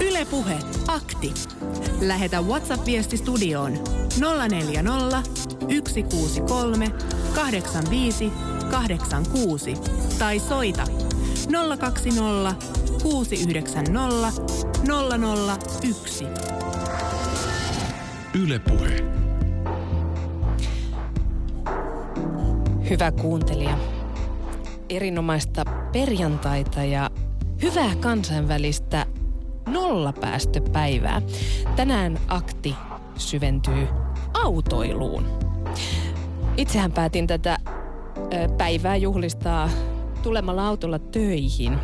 [0.00, 1.34] Ylepuhe akti.
[2.00, 3.72] Lähetä WhatsApp-viesti studioon
[4.48, 5.22] 040
[5.88, 6.88] 163
[7.34, 8.32] 85
[8.70, 9.74] 86
[10.18, 10.84] tai soita
[11.78, 12.54] 020
[13.02, 14.32] 690
[15.82, 16.24] 001.
[18.34, 18.96] Ylepuhe.
[22.90, 23.78] Hyvä kuuntelija.
[24.88, 27.10] Erinomaista perjantaita ja
[27.62, 29.06] hyvää kansainvälistä
[29.72, 31.22] nollapäästöpäivää.
[31.76, 32.74] Tänään akti
[33.16, 33.88] syventyy
[34.44, 35.26] autoiluun.
[36.56, 37.58] Itsehän päätin tätä
[38.58, 39.68] päivää juhlistaa
[40.22, 41.78] tulemalla autolla töihin.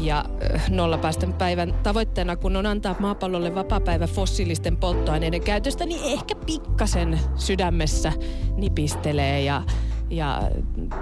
[0.00, 0.24] Ja
[0.70, 8.12] nollapäästön päivän tavoitteena, kun on antaa maapallolle vapaa-päivä fossiilisten polttoaineiden käytöstä, niin ehkä pikkasen sydämessä
[8.56, 9.62] nipistelee ja,
[10.10, 10.42] ja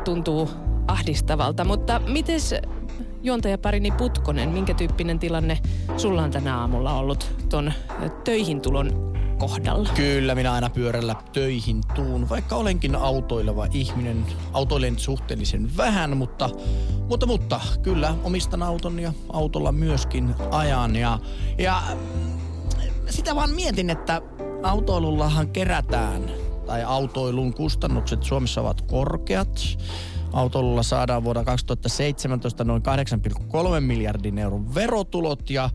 [0.04, 0.50] tuntuu
[0.86, 1.64] ahdistavalta.
[1.64, 2.40] Mutta miten
[3.24, 5.58] juontajaparini Putkonen, minkä tyyppinen tilanne
[5.96, 7.72] sulla on tänä aamulla ollut ton
[8.24, 9.88] töihin tulon kohdalla?
[9.94, 14.26] Kyllä, minä aina pyörällä töihin tuun, vaikka olenkin autoileva ihminen.
[14.52, 16.50] Autoilen suhteellisen vähän, mutta,
[17.08, 20.96] mutta, mutta kyllä omistan auton ja autolla myöskin ajan.
[20.96, 21.18] Ja,
[21.58, 21.82] ja
[23.10, 24.22] sitä vaan mietin, että
[24.62, 26.30] autoilullahan kerätään
[26.66, 29.60] tai autoilun kustannukset Suomessa ovat korkeat.
[30.34, 32.82] Autolla saadaan vuonna 2017 noin
[33.76, 35.70] 8,3 miljardin euron verotulot ja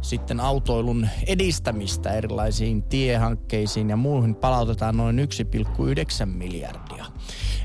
[0.00, 7.06] sitten autoilun edistämistä erilaisiin tiehankkeisiin ja muuhun palautetaan noin 1,9 miljardia.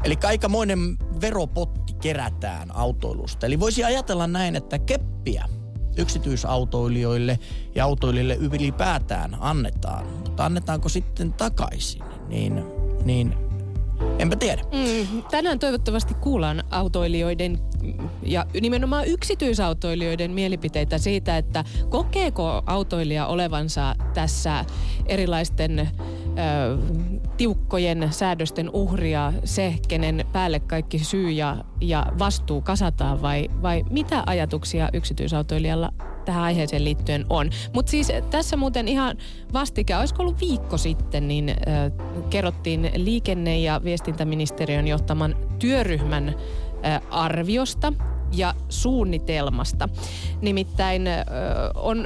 [0.03, 0.79] Eli aikamoinen
[1.21, 3.45] veropotti kerätään autoilusta.
[3.45, 5.45] Eli voisi ajatella näin, että keppiä
[5.97, 7.39] yksityisautoilijoille
[7.75, 10.07] ja autoilijoille ylipäätään annetaan.
[10.07, 12.03] Mutta annetaanko sitten takaisin?
[12.27, 12.63] Niin,
[13.05, 13.44] niin
[14.19, 14.61] Enpä tiedä.
[14.61, 17.59] Mm, tänään toivottavasti kuullaan autoilijoiden
[18.23, 24.65] ja nimenomaan yksityisautoilijoiden mielipiteitä siitä, että kokeeko autoilija olevansa tässä
[25.05, 25.87] erilaisten ö,
[27.37, 34.23] tiukkojen säädösten uhria se, kenen päälle kaikki syy ja, ja vastuu kasataan vai, vai mitä
[34.25, 35.93] ajatuksia yksityisautoilijalla
[36.25, 37.49] tähän aiheeseen liittyen on.
[37.73, 39.17] Mutta siis tässä muuten ihan
[39.53, 41.55] vastikään, olisiko ollut viikko sitten, niin äh,
[42.29, 46.29] kerrottiin liikenne- ja viestintäministeriön johtaman työryhmän
[46.85, 47.93] äh, arviosta
[48.37, 49.89] ja suunnitelmasta.
[50.41, 51.01] Nimittäin
[51.75, 52.05] on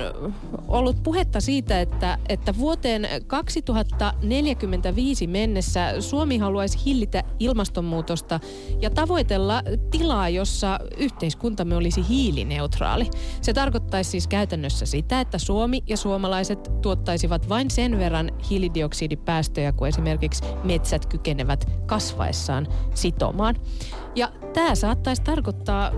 [0.68, 8.40] ollut puhetta siitä, että, että vuoteen 2045 mennessä Suomi haluaisi hillitä ilmastonmuutosta
[8.82, 13.10] ja tavoitella tilaa, jossa yhteiskuntamme olisi hiilineutraali.
[13.42, 19.90] Se tarkoittaisi siis käytännössä sitä, että Suomi ja suomalaiset tuottaisivat vain sen verran hiilidioksidipäästöjä kuin
[19.90, 23.56] esimerkiksi metsät kykenevät kasvaessaan sitomaan.
[24.20, 25.92] Ja tämä saattaisi tarkoittaa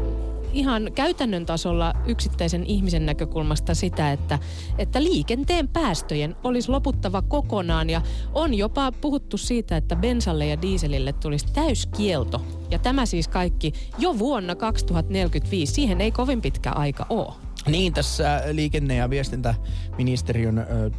[0.53, 4.39] ihan käytännön tasolla yksittäisen ihmisen näkökulmasta sitä, että,
[4.77, 8.01] että liikenteen päästöjen olisi loputtava kokonaan ja
[8.33, 12.41] on jopa puhuttu siitä, että bensalle ja dieselille tulisi täyskielto.
[12.71, 15.73] Ja tämä siis kaikki jo vuonna 2045.
[15.73, 17.33] Siihen ei kovin pitkä aika ole.
[17.67, 20.91] Niin, tässä liikenne- ja viestintäministeriön ö,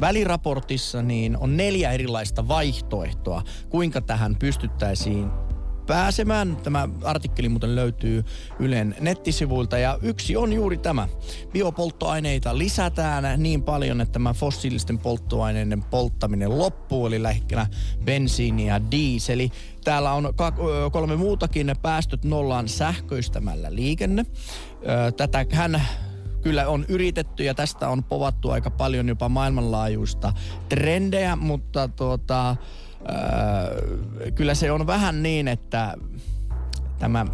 [0.00, 5.30] väliraportissa niin on neljä erilaista vaihtoehtoa, kuinka tähän pystyttäisiin
[5.88, 6.56] pääsemään.
[6.56, 8.24] Tämä artikkeli muuten löytyy
[8.58, 11.08] Ylen nettisivuilta ja yksi on juuri tämä.
[11.52, 17.66] Biopolttoaineita lisätään niin paljon, että tämä fossiilisten polttoaineiden polttaminen loppuu, eli lähinnä
[18.04, 19.50] bensiini ja diiseli.
[19.84, 20.34] Täällä on
[20.92, 24.26] kolme muutakin päästöt nollaan sähköistämällä liikenne.
[25.16, 25.82] Tätä hän
[26.42, 30.32] kyllä on yritetty ja tästä on povattu aika paljon jopa maailmanlaajuista
[30.68, 32.56] trendejä, mutta tuota,
[33.00, 35.94] Öö, kyllä se on vähän niin, että
[36.98, 37.26] tämä,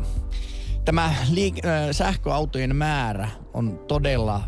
[0.85, 4.43] tämä liik- öö, sähköautojen määrä on todella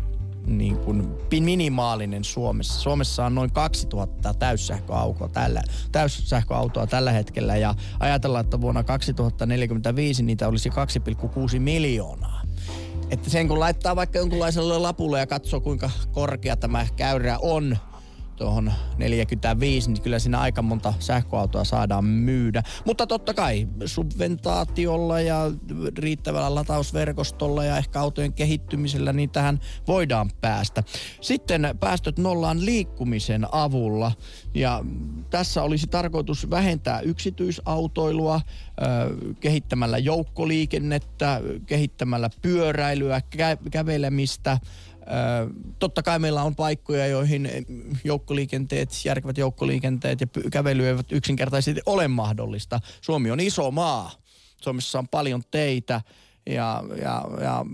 [0.47, 1.07] niin kuin
[1.39, 2.81] minimaalinen Suomessa.
[2.81, 10.47] Suomessa on noin 2000 täyssähköautoa tällä, täyssähköautoa tällä hetkellä ja ajatellaan, että vuonna 2045 niitä
[10.47, 12.41] olisi 2,6 miljoonaa.
[13.09, 17.77] Että sen kun laittaa vaikka jonkunlaiselle lapulle ja katsoo kuinka korkea tämä käyrä on,
[18.37, 22.63] tuohon 45, niin kyllä siinä aika monta sähköautoa saadaan myydä.
[22.85, 25.51] Mutta totta kai subventaatiolla ja
[25.97, 30.83] riittävällä latausverkostolla ja ehkä autojen kehittymisellä niin tähän voidaan päästä.
[31.21, 34.11] Sitten päästöt nollaan liikkumisen avulla
[34.53, 34.83] ja
[35.29, 38.41] tässä olisi tarkoitus vähentää yksityisautoilua
[39.39, 44.57] kehittämällä joukkoliikennettä, kehittämällä pyöräilyä, kä- kävelemistä,
[45.79, 47.49] totta kai meillä on paikkoja, joihin
[48.03, 52.79] joukkoliikenteet, järkevät joukkoliikenteet ja kävely eivät yksinkertaisesti ole mahdollista.
[53.01, 54.11] Suomi on iso maa.
[54.61, 56.01] Suomessa on paljon teitä
[56.45, 57.65] ja, ja, ja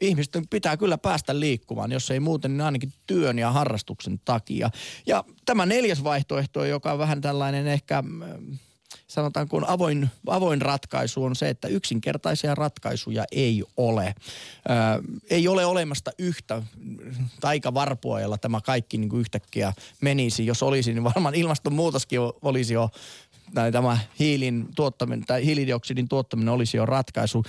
[0.00, 4.70] ihmisten pitää kyllä päästä liikkumaan, jos ei muuten, niin ainakin työn ja harrastuksen takia.
[5.06, 8.04] Ja tämä neljäs vaihtoehto, joka on vähän tällainen ehkä
[9.06, 14.14] sanotaan kun avoin, avoin ratkaisu on se, että yksinkertaisia ratkaisuja ei ole.
[14.68, 14.98] Ää,
[15.30, 16.62] ei ole olemasta yhtä
[17.40, 20.46] taikavarpua, jolla tämä kaikki niin kuin yhtäkkiä menisi.
[20.46, 22.90] Jos olisi, niin varmaan ilmastonmuutoskin olisi jo
[23.54, 27.44] tai tämä hiilin tuottaminen tai hiilidioksidin tuottaminen olisi jo ratkaisu.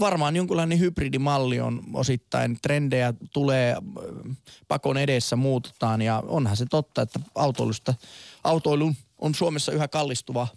[0.00, 3.76] Varmaan jonkunlainen hybridimalli on osittain, trendejä tulee
[4.68, 7.94] pakon edessä muututaan ja onhan se totta, että autoilusta,
[8.44, 10.48] autoilu on Suomessa yhä kallistuva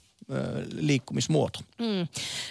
[0.75, 1.59] liikkumismuoto.
[1.79, 2.07] Mm.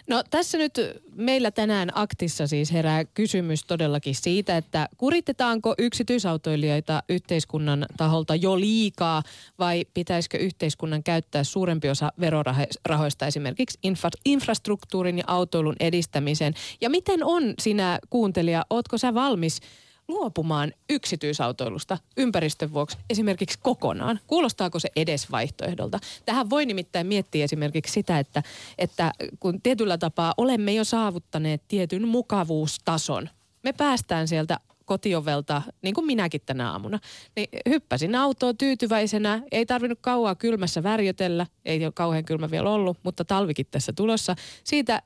[0.07, 0.81] No tässä nyt
[1.15, 9.23] meillä tänään aktissa siis herää kysymys todellakin siitä, että kuritetaanko yksityisautoilijoita yhteiskunnan taholta jo liikaa
[9.59, 16.55] vai pitäisikö yhteiskunnan käyttää suurempi osa verorahoista esimerkiksi infra- infrastruktuurin ja autoilun edistämiseen.
[16.81, 19.61] Ja miten on sinä kuuntelija, ootko sä valmis–
[20.11, 24.21] luopumaan yksityisautoilusta ympäristön vuoksi esimerkiksi kokonaan?
[24.27, 25.99] Kuulostaako se edes vaihtoehdolta?
[26.27, 28.43] Tähän voi nimittäin miettiä esimerkiksi sitä, että,
[28.79, 33.29] että kun tietyllä tapaa olemme jo saavuttaneet tietyn mukavuustason,
[33.63, 36.99] me päästään sieltä kotiovelta, niin kuin minäkin tänä aamuna,
[37.37, 39.43] niin hyppäsin autoon tyytyväisenä.
[39.53, 44.37] Ei tarvinnut kauaa kylmässä värjötellä, ei ole kauhean kylmä vielä ollut, mutta talvikin tässä tulossa.
[44.65, 45.03] Siitä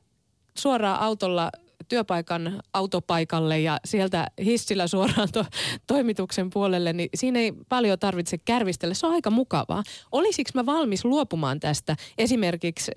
[0.59, 1.51] suoraan autolla
[1.89, 5.45] työpaikan autopaikalle ja sieltä hissillä suoraan to,
[5.87, 8.95] toimituksen puolelle, niin siinä ei paljon tarvitse kärvistellä.
[8.95, 9.83] Se on aika mukavaa.
[10.13, 12.93] Olisiko mä valmis luopumaan tästä esimerkiksi,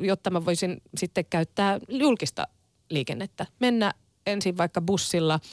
[0.00, 2.48] jotta mä voisin sitten käyttää julkista
[2.90, 3.46] liikennettä?
[3.60, 3.92] Mennä
[4.26, 5.40] ensin vaikka bussilla–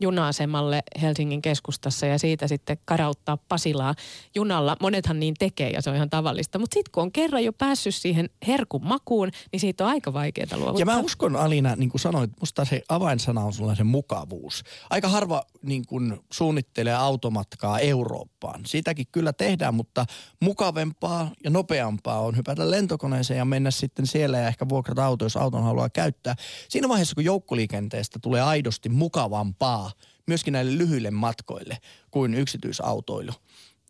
[0.00, 3.94] juna-asemalle Helsingin keskustassa ja siitä sitten karauttaa Pasilaa
[4.34, 4.76] junalla.
[4.80, 6.58] Monethan niin tekee ja se on ihan tavallista.
[6.58, 10.56] Mutta sitten kun on kerran jo päässyt siihen herkun makuun, niin siitä on aika vaikeaa
[10.56, 10.80] luovuttaa.
[10.80, 14.62] Ja mä uskon Alina, niin kuin sanoit, musta se avainsana on sulla se mukavuus.
[14.90, 18.60] Aika harva niin kuin suunnittelee automatkaa Eurooppaan.
[18.66, 20.06] Siitäkin kyllä tehdään, mutta
[20.40, 25.36] mukavempaa ja nopeampaa on hypätä lentokoneeseen ja mennä sitten siellä ja ehkä vuokrata auto, jos
[25.36, 26.34] auton haluaa käyttää.
[26.68, 29.87] Siinä vaiheessa, kun joukkoliikenteestä tulee aidosti mukavampaa,
[30.28, 31.78] myöskin näille lyhyille matkoille
[32.10, 33.32] kuin yksityisautoilu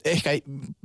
[0.04, 0.30] ehkä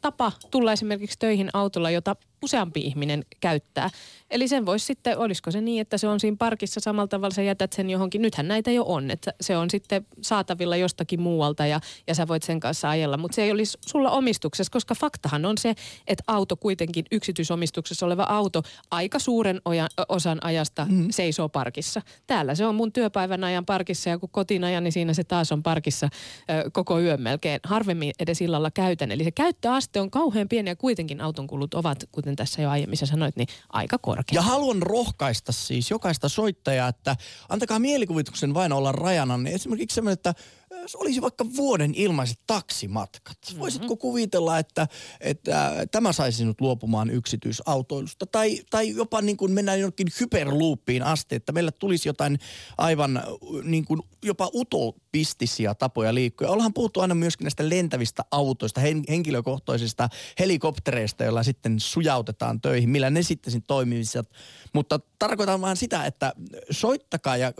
[0.00, 3.90] tapa tulla esimerkiksi töihin autolla, jota useampi ihminen käyttää.
[4.30, 7.42] Eli sen voisi sitten, olisiko se niin, että se on siinä parkissa samalla tavalla, sä
[7.42, 8.22] jätät sen johonkin.
[8.22, 12.42] Nythän näitä jo on, että se on sitten saatavilla jostakin muualta ja, ja sä voit
[12.42, 13.16] sen kanssa ajella.
[13.16, 15.74] Mutta se ei olisi sulla omistuksessa, koska faktahan on se,
[16.06, 21.06] että auto kuitenkin, yksityisomistuksessa oleva auto, aika suuren oja, osan ajasta mm.
[21.10, 22.02] seisoo parkissa.
[22.26, 25.52] Täällä se on mun työpäivän ajan parkissa ja kun kotiin ajan, niin siinä se taas
[25.52, 26.08] on parkissa
[26.50, 27.60] ö, koko yön melkein.
[27.64, 29.12] Harvemmin edes illalla käytän.
[29.12, 32.96] Eli se käyttöaste on kauhean pieni ja kuitenkin auton kulut ovat, kuten tässä jo aiemmin
[32.96, 34.34] sä sanoit, niin aika korkea.
[34.34, 37.16] Ja haluan rohkaista siis jokaista soittajaa, että
[37.48, 39.36] antakaa mielikuvituksen vain olla rajana.
[39.36, 40.34] Niin esimerkiksi semmoinen, että
[40.86, 43.38] se olisi vaikka vuoden ilmaiset taksimatkat.
[43.46, 43.60] Mm-hmm.
[43.60, 44.88] Voisitko kuvitella, että,
[45.20, 48.26] että tämä saisi sinut luopumaan yksityisautoilusta?
[48.26, 52.38] Tai, tai jopa niin kuin mennään jonnekin hyperloopiin asti, että meillä tulisi jotain
[52.78, 53.22] aivan
[53.62, 54.50] niin kuin jopa
[55.10, 56.48] utopistisia tapoja liikkua.
[56.48, 63.10] Ollaan puhuttu aina myöskin näistä lentävistä autoista, hen, henkilökohtaisista helikoptereista, joilla sitten sujautetaan töihin, millä
[63.10, 64.30] ne sitten toimisivat.
[64.72, 66.32] Mutta tarkoitan vaan sitä, että
[66.70, 67.52] soittakaa ja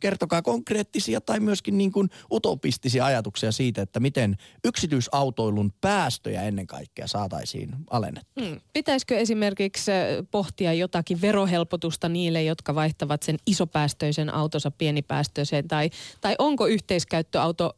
[0.00, 7.06] kertokaa konkreettisia tai myöskin niin kuin utopistisia ajatuksia siitä, että miten yksityisautoilun päästöjä ennen kaikkea
[7.06, 8.44] saataisiin alennettua.
[8.44, 8.60] Hmm.
[8.72, 9.90] Pitäisikö esimerkiksi
[10.30, 17.72] pohtia jotakin verohelpotusta niille, jotka vaihtavat sen isopäästöisen autonsa pienipäästöiseen, tai, tai onko yhteiskäyttöauto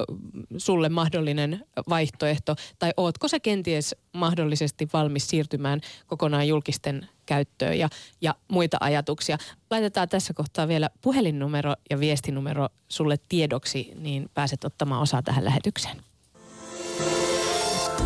[0.57, 7.89] sulle mahdollinen vaihtoehto, tai ootko se kenties mahdollisesti valmis siirtymään kokonaan julkisten käyttöön ja,
[8.21, 9.39] ja muita ajatuksia.
[9.71, 15.97] Laitetaan tässä kohtaa vielä puhelinnumero ja viestinumero sulle tiedoksi, niin pääset ottamaan osaa tähän lähetykseen.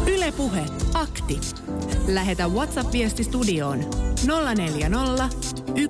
[0.07, 0.65] Ylepuhe
[0.95, 1.41] akti.
[2.09, 3.79] Lähetä WhatsApp-viesti studioon
[4.27, 5.29] 040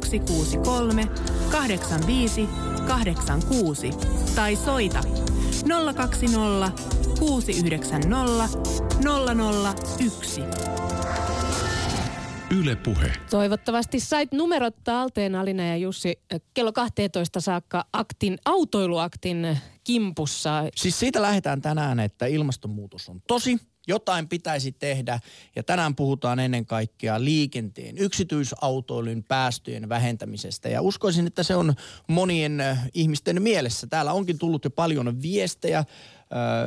[0.05, 1.09] 163
[1.51, 2.49] 85
[2.89, 3.91] 86
[4.35, 5.01] tai soita
[5.95, 6.83] 020
[7.19, 8.49] 690
[10.01, 10.41] 001.
[12.51, 13.13] Yle Puhe.
[13.31, 16.21] Toivottavasti sait numerot talteen Alina ja Jussi
[16.55, 20.65] kello 12 saakka aktin, autoiluaktin kimpussa.
[20.77, 25.21] Siis siitä lähdetään tänään, että ilmastonmuutos on tosi, jotain pitäisi tehdä
[25.57, 31.75] ja tänään puhutaan ennen kaikkea liikenteen, yksityisautoilun päästöjen vähentämisestä ja uskoisin, että se on
[32.07, 32.63] monien
[32.95, 33.87] ihmisten mielessä.
[33.87, 35.85] Täällä onkin tullut jo paljon viestejä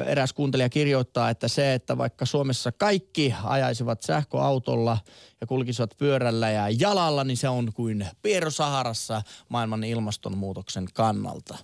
[0.05, 4.97] eräs kuuntelija kirjoittaa, että se, että vaikka Suomessa kaikki ajaisivat sähköautolla
[5.41, 11.57] ja kulkisivat pyörällä ja jalalla, niin se on kuin Piero Saharassa maailman ilmastonmuutoksen kannalta.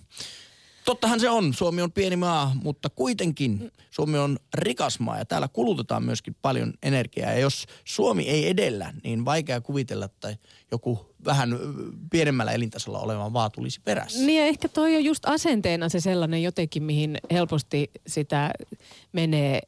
[0.88, 1.54] Tottahan se on.
[1.54, 6.72] Suomi on pieni maa, mutta kuitenkin Suomi on rikas maa ja täällä kulutetaan myöskin paljon
[6.82, 7.32] energiaa.
[7.32, 10.36] Ja jos Suomi ei edellä, niin vaikea kuvitella, että
[10.70, 11.58] joku vähän
[12.10, 14.26] pienemmällä elintasolla oleva maa tulisi perässä.
[14.26, 18.50] Niin ja ehkä toi on just asenteena se sellainen jotenkin, mihin helposti sitä
[19.12, 19.60] menee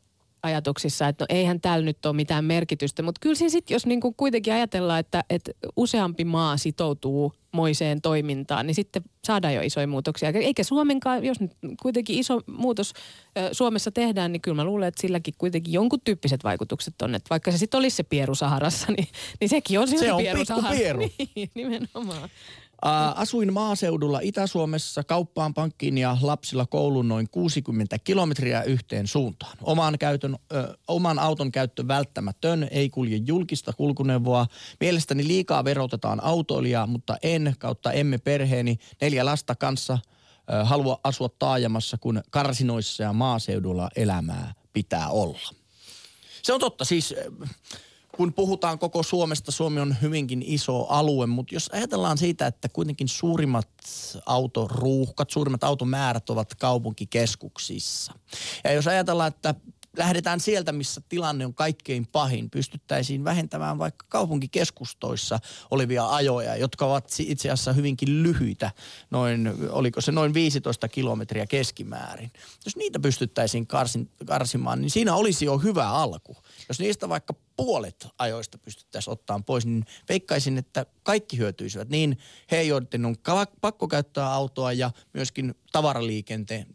[0.42, 3.02] ajatuksissa, että no eihän täällä nyt ole mitään merkitystä.
[3.02, 8.74] Mutta kyllä sitten, jos niinku kuitenkin ajatellaan, että, että useampi maa sitoutuu moiseen toimintaan, niin
[8.74, 10.28] sitten saadaan jo isoja muutoksia.
[10.28, 11.52] Eikä Suomenkaan, jos nyt
[11.82, 12.92] kuitenkin iso muutos
[13.52, 17.14] Suomessa tehdään, niin kyllä mä luulen, että silläkin kuitenkin jonkun tyyppiset vaikutukset on.
[17.14, 19.08] Että vaikka se sitten olisi se pieru Saharassa, niin,
[19.40, 20.44] niin sekin on silti se on pieru
[20.76, 21.00] pieru.
[21.34, 22.28] Niin, nimenomaan.
[23.14, 29.58] Asuin maaseudulla Itä-Suomessa kauppaan, pankkiin ja lapsilla kouluun noin 60 kilometriä yhteen suuntaan.
[29.62, 34.46] Oman, käytön, ö, oman auton käyttö välttämätön, ei kulje julkista kulkuneuvoa.
[34.80, 39.98] Mielestäni liikaa verotetaan autoilijaa, mutta en kautta emme perheeni neljä lasta kanssa
[40.52, 45.50] ö, halua asua taajamassa, kun karsinoissa ja maaseudulla elämää pitää olla.
[46.42, 47.14] Se on totta, siis
[48.20, 53.08] kun puhutaan koko Suomesta, Suomi on hyvinkin iso alue, mutta jos ajatellaan siitä, että kuitenkin
[53.08, 53.68] suurimmat
[54.26, 58.12] autoruuhkat, suurimmat automäärät ovat kaupunkikeskuksissa.
[58.64, 59.54] Ja jos ajatellaan, että
[59.96, 62.50] lähdetään sieltä, missä tilanne on kaikkein pahin.
[62.50, 65.38] Pystyttäisiin vähentämään vaikka kaupunkikeskustoissa
[65.70, 68.70] olevia ajoja, jotka ovat itse asiassa hyvinkin lyhyitä,
[69.10, 72.32] noin, oliko se noin 15 kilometriä keskimäärin.
[72.64, 76.36] Jos niitä pystyttäisiin karsin, karsimaan, niin siinä olisi jo hyvä alku.
[76.68, 81.88] Jos niistä vaikka puolet ajoista pystyttäisiin ottaa pois, niin veikkaisin, että kaikki hyötyisivät.
[81.88, 82.18] Niin
[82.50, 83.16] he, joiden on
[83.60, 86.66] pakko käyttää autoa ja myöskin tavaraliikenteen,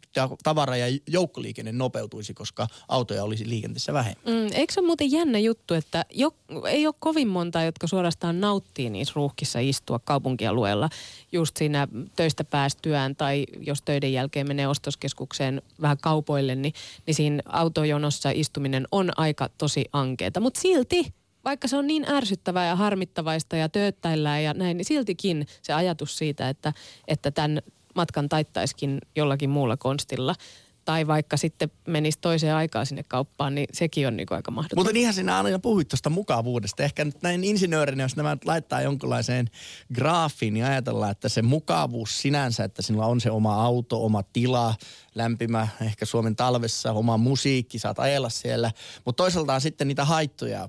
[0.42, 4.24] tavara- ja joukkoliikenne nopeutuisi, koska autoja olisi liikenteessä vähemmän.
[4.26, 6.34] Mm, eikö se ole muuten jännä juttu, että jo,
[6.68, 10.88] ei ole kovin monta, jotka suorastaan nauttii niissä ruuhkissa istua kaupunkialueella
[11.32, 16.74] just siinä töistä päästyään tai jos töiden jälkeen menee ostoskeskukseen vähän kaupoille, niin,
[17.06, 20.40] niin siinä autojonossa istuminen on aika tosi ankeeta.
[20.40, 21.14] Mutta silti
[21.44, 26.18] vaikka se on niin ärsyttävää ja harmittavaista ja tööttäillään ja näin, niin siltikin se ajatus
[26.18, 26.72] siitä, että,
[27.08, 27.62] että tämän
[27.94, 30.34] matkan taittaisikin jollakin muulla konstilla–
[30.86, 34.80] tai vaikka sitten menisi toiseen aikaan sinne kauppaan, niin sekin on niin aika mahdotonta.
[34.80, 36.82] Mutta niinhän sinä aina puhuit tuosta mukavuudesta.
[36.82, 39.50] Ehkä nyt näin insinöörinä, jos nämä laittaa jonkinlaiseen
[39.94, 44.74] graafiin, niin ajatellaan, että se mukavuus sinänsä, että sinulla on se oma auto, oma tila,
[45.14, 48.72] lämpimä, ehkä Suomen talvessa, oma musiikki, saat ajella siellä.
[49.04, 50.68] Mutta toisaalta on sitten niitä haittoja,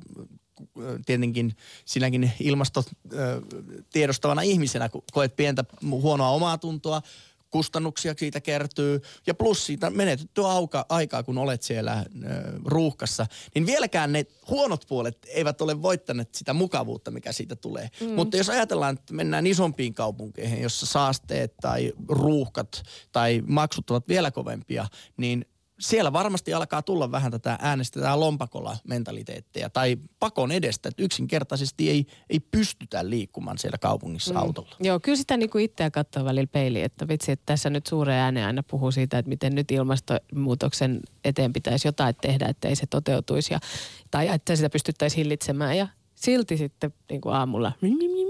[1.05, 1.55] tietenkin
[1.85, 7.01] sinäkin ilmastotiedostavana ihmisenä, kun koet pientä huonoa omaa tuntoa,
[7.49, 12.03] kustannuksia siitä kertyy ja plus siitä menetettyä auka, aikaa, kun olet siellä äh,
[12.65, 13.25] ruuhkassa,
[13.55, 17.89] niin vieläkään ne huonot puolet eivät ole voittaneet sitä mukavuutta, mikä siitä tulee.
[18.01, 18.09] Mm.
[18.09, 24.31] Mutta jos ajatellaan, että mennään isompiin kaupunkeihin, jossa saasteet tai ruuhkat tai maksut ovat vielä
[24.31, 24.87] kovempia,
[25.17, 25.45] niin
[25.79, 32.05] siellä varmasti alkaa tulla vähän tätä äänestetään lompakolla mentaliteetteja tai pakon edestä, että yksinkertaisesti ei,
[32.29, 34.39] ei pystytä liikkumaan siellä kaupungissa mm.
[34.39, 34.75] autolla.
[34.79, 38.19] Joo, kyllä sitä niin kuin itseä katsoo välillä peiliin, että vitsi, että tässä nyt suureen
[38.19, 42.85] ääneen aina puhuu siitä, että miten nyt ilmastonmuutoksen eteen pitäisi jotain tehdä, että ei se
[42.87, 43.59] toteutuisi ja,
[44.11, 47.71] tai että sitä pystyttäisiin hillitsemään ja silti sitten niin kuin aamulla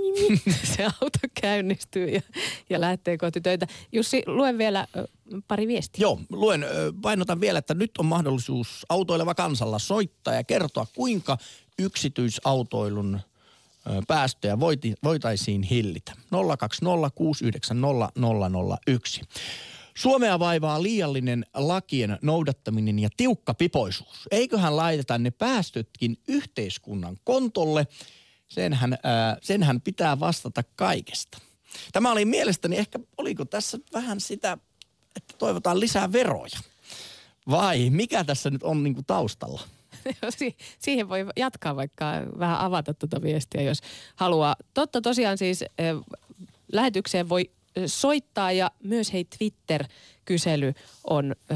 [0.75, 2.21] se auto käynnistyy ja,
[2.69, 3.67] ja lähtee kohti töitä.
[3.91, 4.87] Jussi, luen vielä
[5.47, 6.01] pari viestiä.
[6.01, 6.65] Joo, luen,
[7.01, 11.37] painotan vielä, että nyt on mahdollisuus autoileva kansalla soittaa ja kertoa, kuinka
[11.79, 13.19] yksityisautoilun
[14.07, 14.59] päästöjä
[15.03, 16.13] voitaisiin hillitä.
[16.31, 16.37] 020690001.
[19.97, 24.27] Suomea vaivaa liiallinen lakien noudattaminen ja tiukka pipoisuus.
[24.31, 27.87] Eiköhän laiteta ne päästötkin yhteiskunnan kontolle–
[28.47, 31.37] senhän, ää, senhän pitää vastata kaikesta.
[31.91, 34.57] Tämä oli mielestäni ehkä, oliko tässä vähän sitä,
[35.15, 36.59] että toivotaan lisää veroja?
[37.49, 39.61] Vai mikä tässä nyt on niinku taustalla?
[40.79, 42.05] siihen voi jatkaa vaikka
[42.39, 43.81] vähän avata tuota viestiä, jos
[44.15, 44.55] haluaa.
[44.73, 45.63] Totta tosiaan siis
[46.73, 47.51] lähetykseen voi
[47.85, 50.73] soittaa ja myös hei Twitter-kysely
[51.09, 51.55] on ö,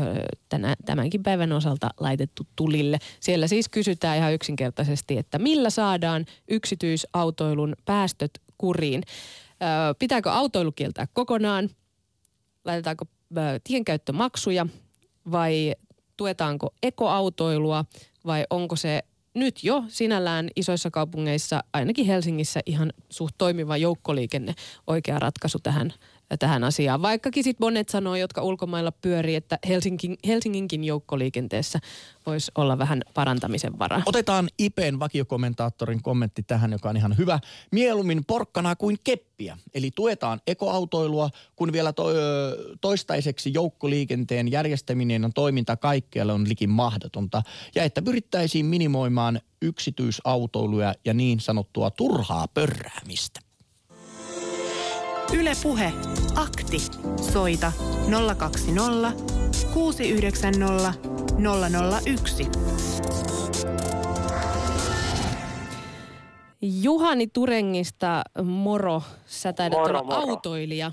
[0.50, 3.00] tänä, tämänkin päivän osalta laitettu tulille.
[3.20, 9.04] Siellä siis kysytään ihan yksinkertaisesti, että millä saadaan yksityisautoilun päästöt kuriin.
[9.52, 11.70] Ö, pitääkö autoilu kieltää kokonaan?
[12.66, 13.06] Laitetaanko
[13.38, 14.68] ö, tienkäyttömaksuja
[15.32, 15.76] vai
[16.18, 17.86] tuetaanko ekoautoilua
[18.26, 24.54] vai onko se nyt jo sinällään isoissa kaupungeissa, ainakin Helsingissä, ihan suht toimiva joukkoliikenne
[24.88, 25.94] oikea ratkaisu tähän
[26.38, 27.02] tähän asiaan.
[27.02, 31.80] Vaikkakin sitten monet sanoo, jotka ulkomailla pyörii, että Helsingin, Helsinginkin joukkoliikenteessä
[32.26, 34.04] voisi olla vähän parantamisen varaa.
[34.06, 37.40] Otetaan IPn vakiokommentaattorin kommentti tähän, joka on ihan hyvä.
[37.72, 39.58] Mieluummin porkkanaa kuin keppiä.
[39.74, 42.14] Eli tuetaan ekoautoilua, kun vielä to-
[42.82, 47.42] toistaiseksi joukkoliikenteen järjestäminen on toiminta kaikkialle on likin mahdotonta.
[47.76, 53.51] Ja että pyrittäisiin minimoimaan yksityisautoiluja ja niin sanottua turhaa pörräämistä.
[55.34, 55.94] Ylepuhe
[56.36, 56.78] akti.
[57.34, 57.72] Soita
[58.38, 59.12] 020
[59.74, 60.94] 690
[62.06, 62.48] 001.
[66.62, 69.04] Juhani Turengista, moro.
[69.26, 70.32] Sä taidat Moro, olla moro.
[70.32, 70.92] autoilija.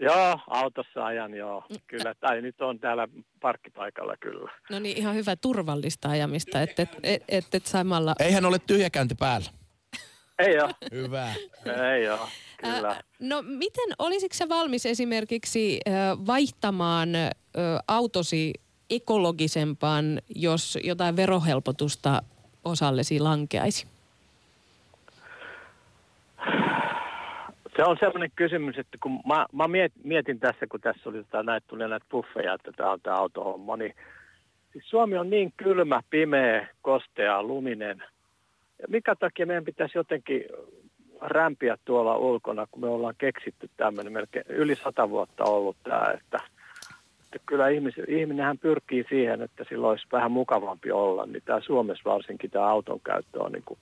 [0.00, 2.14] Joo, autossa ajan joo, kyllä.
[2.20, 3.08] Tai nyt on täällä
[3.40, 4.50] parkkipaikalla kyllä.
[4.70, 8.14] No niin, ihan hyvä turvallista ajamista, että et, et, et, et samalla...
[8.20, 9.50] Eihän ole tyhjäkäynti päällä.
[10.46, 11.32] Ei oo, Hyvä.
[11.94, 12.88] ei oo, kyllä.
[12.88, 15.90] Ää, no miten, olisitko sä valmis esimerkiksi ö,
[16.26, 17.30] vaihtamaan ö,
[17.88, 18.52] autosi
[18.90, 22.22] ekologisempaan, jos jotain verohelpotusta
[22.64, 23.86] osallesi lankeaisi?
[27.76, 31.42] Se on sellainen kysymys, että kun mä, mä miet, mietin tässä, kun tässä oli tota,
[31.42, 33.94] näitä, tuli näitä buffeja, että tämä on tämä autohomma, niin
[34.72, 38.02] siis Suomi on niin kylmä, pimeä, kostea, luminen.
[38.88, 40.44] Mikä takia meidän pitäisi jotenkin
[41.20, 46.38] rämpiä tuolla ulkona, kun me ollaan keksitty tämmöinen melkein yli sata vuotta ollut tämä, että,
[47.24, 52.10] että kyllä ihmis, ihminenhän pyrkii siihen, että sillä olisi vähän mukavampi olla, niin tämä Suomessa
[52.10, 53.78] varsinkin tämä auton käyttö on niin kuin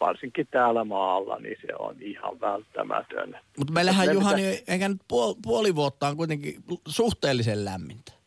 [0.00, 3.38] varsinkin täällä maalla, niin se on ihan välttämätön.
[3.58, 6.54] Mutta meillähän Me Juhani, pitäisi- eikä nyt puoli, puoli vuotta on kuitenkin
[6.88, 8.17] suhteellisen lämmintä.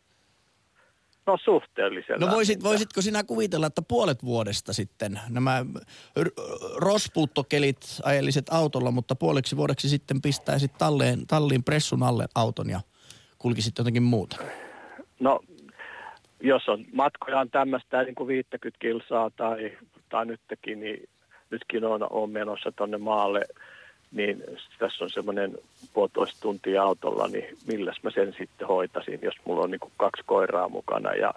[1.26, 5.64] No suhteellisen No voisit, voisitko sinä kuvitella, että puolet vuodesta sitten nämä
[6.76, 12.80] rospuuttokelit ajeliset autolla, mutta puoleksi vuodeksi sitten pistäisit talleen, talliin pressun alle auton ja
[13.38, 14.36] kulkisit jotenkin muuta?
[15.20, 15.40] No,
[16.40, 21.08] jos on matkoja on tämmöistä niin kuin 50 kilsaa tai, tai nytkin, niin
[21.50, 23.44] nytkin on, on menossa tuonne maalle,
[24.12, 24.44] niin
[24.78, 25.58] tässä on semmoinen
[25.94, 30.68] puolitoista tuntia autolla, niin milläs mä sen sitten hoitasin, jos mulla on niin kaksi koiraa
[30.68, 31.34] mukana ja,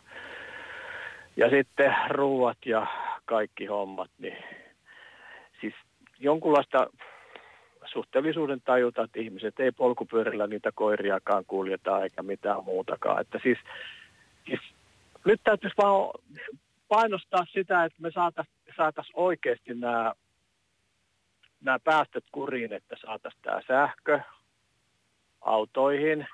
[1.38, 2.88] ja sitten ruuat ja
[3.26, 4.38] kaikki hommat, niin
[5.62, 5.74] siis
[6.20, 6.88] jonkunlaista
[7.86, 13.22] suhteellisuuden tajuta, että ihmiset ei polkupyörillä niitä koiriakaan kuljeta eikä mitään muutakaan.
[13.22, 13.58] Että siis,
[14.46, 14.60] siis
[15.26, 16.10] nyt täytyisi vaan
[16.88, 20.14] painostaa sitä, että me saataisiin saatais oikeasti nämä,
[21.62, 24.20] nämä päästöt kuriin, että saataisiin tämä sähkö
[25.42, 26.28] autoihin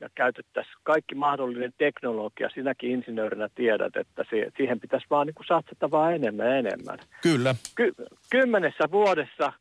[0.00, 2.50] ja käytettäisiin kaikki mahdollinen teknologia.
[2.54, 4.24] Sinäkin insinöörinä tiedät, että
[4.56, 7.54] siihen pitäisi vaan niin satsata vaan enemmän ja enemmän Kyllä.
[7.74, 7.94] ky-
[8.30, 9.52] kymmenessä vuodessa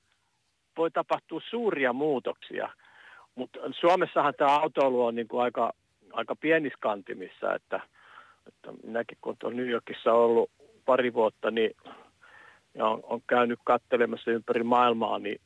[0.78, 2.70] voi tapahtua suuria muutoksia.
[3.36, 5.74] Mutta Suomessahan tämä autoilu on niin kuin aika,
[6.14, 7.82] aika pienissä kantimissa, että,
[8.48, 10.52] että minäkin kun on New Yorkissa ollut
[10.86, 11.72] pari vuotta niin,
[12.76, 15.42] ja on, on käynyt kattelemassa ympäri maailmaa, niin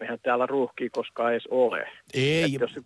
[0.00, 1.88] eihän täällä ruuhkia koskaan edes ole.
[2.14, 2.78] Ei, Et jos,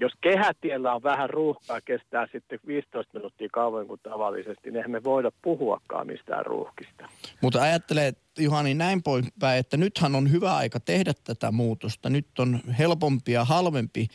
[0.00, 5.04] jos kehätiellä on vähän ruuhkaa, kestää sitten 15 minuuttia kauemmin kuin tavallisesti, niin eihän me
[5.04, 7.08] voida puhuakaan mistään ruuhkista.
[7.40, 12.10] mutta ajattelee Juhani näin poispäin, että nythän on hyvä aika tehdä tätä muutosta.
[12.10, 14.06] Nyt on helpompi ja halvempi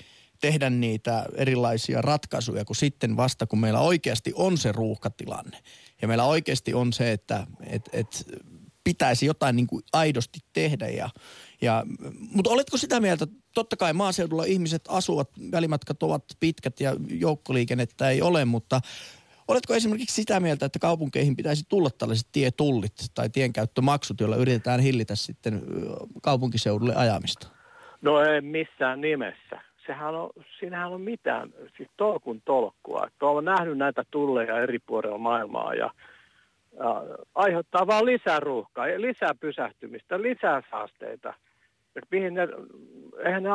[0.41, 5.57] tehdä niitä erilaisia ratkaisuja kuin sitten vasta, kun meillä oikeasti on se ruuhkatilanne.
[6.01, 8.25] Ja meillä oikeasti on se, että et, et
[8.89, 10.87] pitäisi jotain niin kuin aidosti tehdä.
[10.87, 11.09] Ja,
[11.61, 11.83] ja,
[12.33, 18.21] mutta oletko sitä mieltä, totta kai maaseudulla ihmiset asuvat, välimatkat ovat pitkät ja joukkoliikennettä ei
[18.21, 18.81] ole, mutta
[19.47, 25.15] oletko esimerkiksi sitä mieltä, että kaupunkeihin pitäisi tulla tällaiset tietullit tai tienkäyttömaksut, joilla yritetään hillitä
[25.15, 25.61] sitten
[26.21, 27.47] kaupunkiseudulle ajamista?
[28.01, 29.61] No ei missään nimessä.
[29.87, 33.07] Sehän on, siinähän on mitään, siis tolkun tolkkua.
[33.21, 35.91] Olen nähnyt näitä tulleja eri puolilla maailmaa ja
[37.35, 41.33] aiheuttaa vaan lisää ruuhkaa, lisää pysähtymistä, lisää saasteita.
[41.95, 42.47] Et mihin ne,
[43.25, 43.49] eihän ne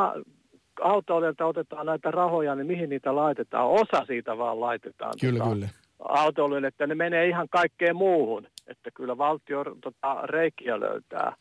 [0.81, 3.67] autoilijoilta otetaan näitä rahoja, niin mihin niitä laitetaan?
[3.67, 5.69] Osa siitä vaan laitetaan Kyllä, tota, kyllä.
[5.99, 8.47] autoiluun, että ne menee ihan kaikkeen muuhun.
[8.67, 11.37] Että kyllä valtio tota, reikiä löytää.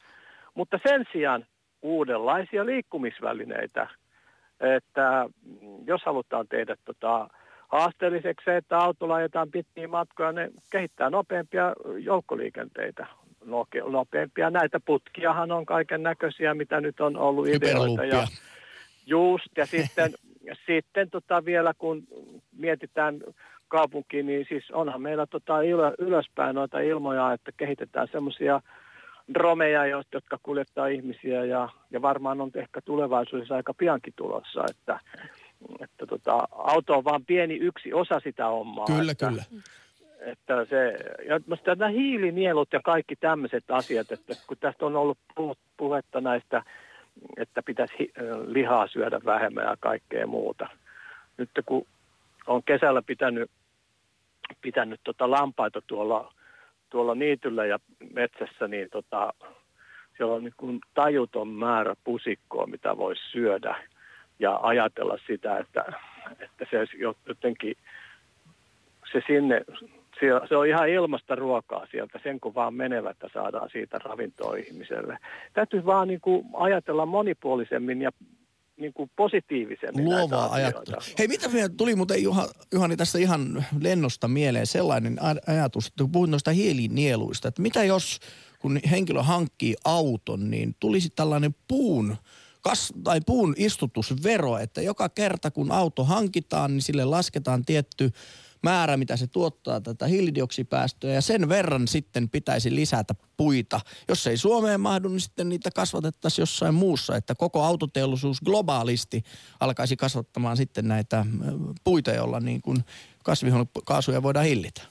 [0.54, 1.46] Mutta sen sijaan
[1.82, 3.88] uudenlaisia liikkumisvälineitä,
[4.60, 5.26] että
[5.86, 7.28] jos halutaan tehdä tota,
[7.74, 13.08] haasteelliseksi se, että autolla ajetaan pitkiä matkoja, ne kehittää nopeampia joukkoliikenteitä.
[13.90, 18.06] Nopeampia näitä putkiahan on kaiken näköisiä, mitä nyt on ollut ideoita.
[18.06, 18.28] Ja
[19.06, 20.12] just, ja sitten,
[20.68, 22.04] sitten tota vielä kun
[22.58, 23.20] mietitään
[23.68, 25.54] kaupunkiin, niin siis onhan meillä tota
[26.00, 28.62] ylöspäin noita ilmoja, että kehitetään semmoisia
[29.34, 35.00] dromeja, jotka kuljettaa ihmisiä ja, ja varmaan on ehkä tulevaisuudessa aika piankin tulossa, että,
[35.80, 38.86] että tota, auto on vain pieni yksi osa sitä omaa.
[38.86, 39.44] Kyllä, että, kyllä.
[40.20, 40.98] Että se,
[41.28, 41.40] ja
[41.76, 45.18] nämä hiilinielut ja kaikki tämmöiset asiat, että kun tästä on ollut
[45.78, 46.64] puhetta näistä,
[47.38, 48.12] että pitäisi
[48.48, 50.68] lihaa syödä vähemmän ja kaikkea muuta.
[51.38, 51.88] Nyt kun
[52.48, 53.52] on kesällä pitänyt,
[54.62, 56.34] pitänyt tota lampaita tuolla
[56.94, 57.80] tuolla niityllä ja
[58.14, 59.34] metsässä, niin tota,
[60.18, 63.76] siellä on niin kuin tajuton määrä pusikkoa, mitä voisi syödä
[64.40, 65.86] ja ajatella sitä, että,
[66.40, 66.78] että se
[67.28, 67.76] jotenkin
[69.12, 69.62] se sinne,
[70.50, 75.18] se on ihan ilmasta ruokaa sieltä, sen kun vaan menevät, että saadaan siitä ravintoa ihmiselle.
[75.54, 78.12] Täytyy vaan niin kuin ajatella monipuolisemmin ja
[78.78, 81.02] niin kuin positiivisemmin Luovaa ajattelua.
[81.20, 85.18] Hei, mitä vielä tuli muuten Juha, Juhani tässä ihan lennosta mieleen sellainen
[85.48, 88.20] ajatus, että kun puhut noista hiilinieluista, että mitä jos
[88.60, 92.16] kun henkilö hankkii auton, niin tulisi tällainen puun
[92.64, 98.12] kas, tai puun istutusvero, että joka kerta kun auto hankitaan, niin sille lasketaan tietty
[98.64, 103.80] määrä, mitä se tuottaa tätä hiilidioksipäästöä ja sen verran sitten pitäisi lisätä puita.
[104.08, 109.24] Jos ei Suomeen mahdu, niin sitten niitä kasvatettaisiin jossain muussa, että koko autoteollisuus globaalisti
[109.60, 111.26] alkaisi kasvattamaan sitten näitä
[111.84, 112.78] puita, joilla niin kuin
[113.24, 114.82] kasvihuonekaasuja voidaan hillitä.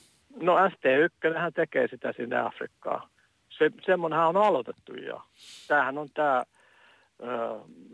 [0.40, 3.08] No ST1 tekee sitä sinne Afrikkaan.
[3.58, 5.22] Se, semmoinenhan on aloitettu jo.
[5.68, 6.42] Tämähän on tämä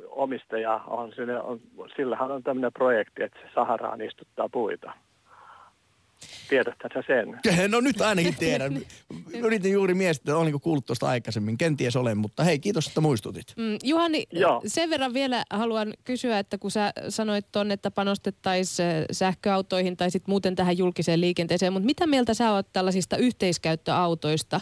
[0.09, 1.61] omistaja, on, sille, on,
[1.97, 4.93] sillähän on tämmöinen projekti, että se Saharaan istuttaa puita.
[6.49, 7.41] Tiedätkö sä sen?
[7.71, 8.81] No nyt ainakin tiedän.
[9.47, 11.59] Yritin juuri miettiä, olinko kuullut tuosta aikaisemmin.
[11.59, 13.55] Kenties olen, mutta hei, kiitos, että muistutit.
[13.57, 14.63] Mm, Juhani, Joo.
[14.67, 20.33] sen verran vielä haluan kysyä, että kun sä sanoit tuonne, että panostettaisiin sähköautoihin tai sitten
[20.33, 24.61] muuten tähän julkiseen liikenteeseen, mutta mitä mieltä sä oot tällaisista yhteiskäyttöautoista,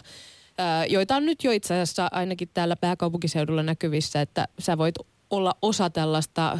[0.89, 4.95] joita on nyt jo itse asiassa ainakin täällä pääkaupunkiseudulla näkyvissä, että sä voit
[5.29, 6.57] olla osa tällaista ö,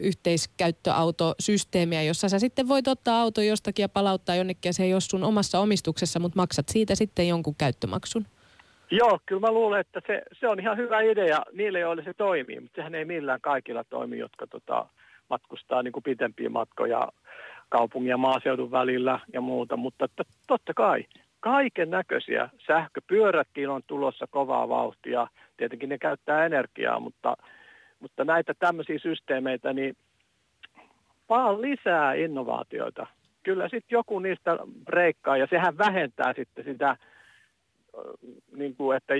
[0.00, 5.00] yhteiskäyttöautosysteemiä, jossa sä sitten voit ottaa auto jostakin ja palauttaa jonnekin ja se ei ole
[5.00, 8.26] sun omassa omistuksessa, mutta maksat siitä sitten jonkun käyttömaksun.
[8.90, 12.60] Joo, kyllä mä luulen, että se, se on ihan hyvä idea niille, joille se toimii,
[12.60, 14.86] mutta sehän ei millään kaikilla toimi, jotka tota,
[15.30, 17.08] matkustaa niin kuin pitempiä matkoja
[17.68, 21.04] kaupungin ja maaseudun välillä ja muuta, mutta että, totta kai
[21.40, 25.26] kaiken näköisiä sähköpyörätkin on tulossa kovaa vauhtia,
[25.56, 27.36] tietenkin ne käyttää energiaa, mutta
[28.00, 29.96] mutta näitä tämmöisiä systeemeitä, niin
[31.28, 33.06] vaan lisää innovaatioita.
[33.42, 36.96] Kyllä sitten joku niistä breikkaa ja sehän vähentää sitten sitä,
[38.56, 39.14] niin kuin että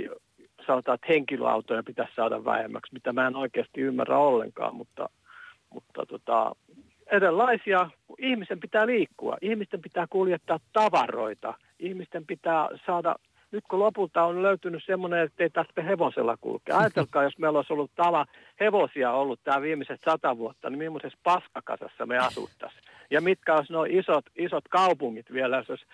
[0.66, 5.09] sanotaan, että henkilöautoja pitäisi saada vähemmäksi, mitä mä en oikeasti ymmärrä ollenkaan, mutta,
[5.74, 6.56] mutta tota,
[7.06, 13.14] erilaisia, ihmisen pitää liikkua, ihmisten pitää kuljettaa tavaroita, ihmisten pitää saada
[13.52, 16.78] nyt kun lopulta on löytynyt semmoinen, että ei tarvitse hevosella kulkea.
[16.78, 18.26] Ajatelkaa, jos meillä olisi ollut tava
[18.60, 22.82] hevosia ollut tämä viimeiset sata vuotta, niin millaisessa paskakasassa me asuttaisiin.
[23.10, 25.86] Ja mitkä olisi nuo isot, isot kaupungit vielä, jos olisi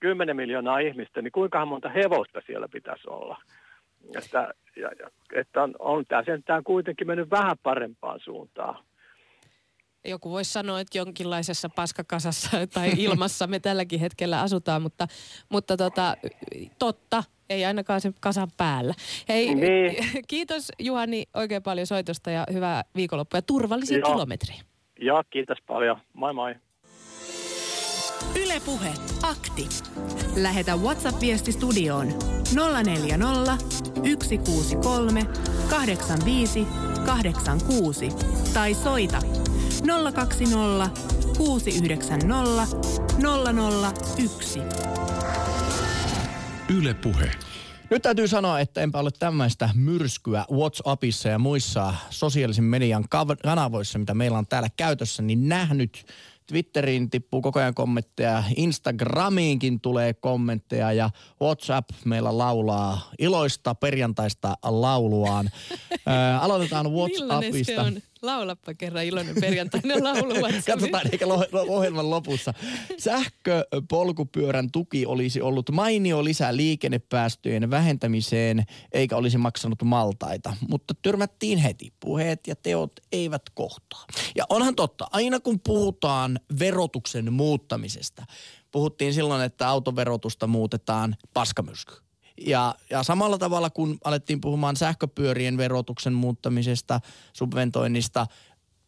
[0.00, 3.38] 10 miljoonaa ihmistä, niin kuinka monta hevosta siellä pitäisi olla.
[4.16, 8.84] Että, ja, ja, että on, on tämä sentään kuitenkin mennyt vähän parempaan suuntaan
[10.04, 15.06] joku voisi sanoa, että jonkinlaisessa paskakasassa tai ilmassa me tälläkin hetkellä asutaan, mutta,
[15.48, 16.16] mutta tota,
[16.78, 18.94] totta, ei ainakaan sen kasan päällä.
[19.28, 19.96] Hei, niin.
[20.28, 24.12] kiitos Juhani oikein paljon soitosta ja hyvää viikonloppua ja turvallisia Joo.
[24.12, 24.62] kilometriä.
[25.00, 25.96] Joo, kiitos paljon.
[26.12, 26.54] Moi moi.
[28.42, 28.88] Ylepuhe
[29.22, 29.68] akti.
[30.36, 32.08] Lähetä WhatsApp-viesti studioon
[32.84, 33.58] 040
[34.22, 35.26] 163
[35.70, 36.66] 85
[37.06, 38.08] 86
[38.54, 39.18] tai soita
[40.14, 40.90] 020
[41.36, 42.66] 690
[44.18, 44.58] 001.
[46.78, 47.30] Yle Puhe.
[47.90, 53.04] Nyt täytyy sanoa, että enpä ole tämmöistä myrskyä WhatsAppissa ja muissa sosiaalisen median
[53.42, 56.06] kanavoissa, mitä meillä on täällä käytössä, niin nähnyt
[56.48, 61.10] Twitteriin tippuu koko ajan kommentteja, Instagramiinkin tulee kommentteja ja
[61.42, 65.50] WhatsApp meillä laulaa iloista perjantaista lauluaan.
[66.06, 67.92] Ää, aloitetaan WhatsAppista.
[68.22, 70.34] Laulappa kerran iloinen perjantainen laulu.
[70.66, 72.54] Katsotaan lo- ohjelman lopussa.
[72.98, 80.56] Sähköpolkupyörän tuki olisi ollut mainio lisää liikennepäästöjen vähentämiseen, eikä olisi maksanut maltaita.
[80.68, 81.92] Mutta tyrmättiin heti.
[82.00, 84.04] Puheet ja teot eivät kohtaa.
[84.36, 88.24] Ja onhan totta, aina kun puhutaan verotuksen muuttamisesta,
[88.72, 92.07] puhuttiin silloin, että autoverotusta muutetaan paskamyrsky.
[92.46, 97.00] Ja, ja samalla tavalla kun alettiin puhumaan sähköpyörien verotuksen muuttamisesta,
[97.32, 98.26] subventoinnista,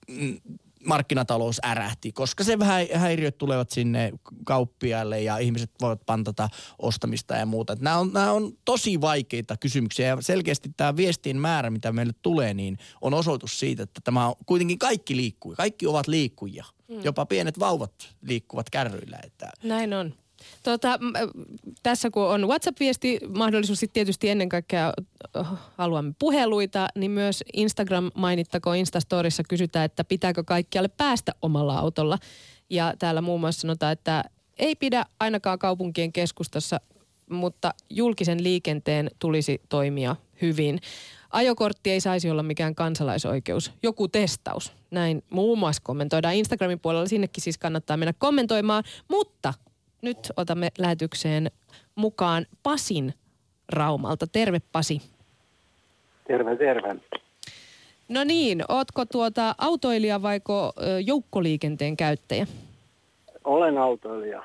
[0.08, 0.40] mm,
[0.84, 4.12] markkinatalous ärähti, koska se vähän häiriöt tulevat sinne
[4.44, 7.76] kauppiaille ja ihmiset voivat pantata ostamista ja muuta.
[7.80, 12.54] Nämä on, nämä on tosi vaikeita kysymyksiä ja selkeästi tämä viestin määrä, mitä meille tulee,
[12.54, 15.54] niin on osoitus siitä, että tämä on kuitenkin kaikki liikkuu.
[15.56, 16.64] Kaikki ovat liikkujia.
[16.88, 17.00] Mm.
[17.04, 19.18] Jopa pienet vauvat liikkuvat kärryillä.
[19.24, 20.14] Että Näin on.
[20.62, 21.40] Tota, m-
[21.82, 24.92] tässä kun on WhatsApp-viesti, mahdollisuus sitten tietysti ennen kaikkea
[25.36, 32.18] äh, haluamme puheluita, niin myös Instagram mainittakoon Instastorissa kysytään, että pitääkö kaikkialle päästä omalla autolla.
[32.70, 34.24] Ja täällä muun muassa sanotaan, että
[34.58, 36.80] ei pidä ainakaan kaupunkien keskustassa,
[37.30, 40.80] mutta julkisen liikenteen tulisi toimia hyvin.
[41.30, 44.72] Ajokortti ei saisi olla mikään kansalaisoikeus, joku testaus.
[44.90, 48.84] Näin muun muassa kommentoidaan Instagramin puolella, sinnekin siis kannattaa mennä kommentoimaan.
[49.08, 49.54] Mutta
[50.02, 51.50] nyt otamme lähetykseen
[51.94, 53.14] mukaan Pasin
[53.68, 54.26] Raumalta.
[54.26, 55.02] Terve Pasi.
[56.28, 56.96] Terve, terve.
[58.08, 60.72] No niin, ootko tuota autoilija vaiko
[61.04, 62.46] joukkoliikenteen käyttäjä?
[63.44, 64.42] Olen autoilija.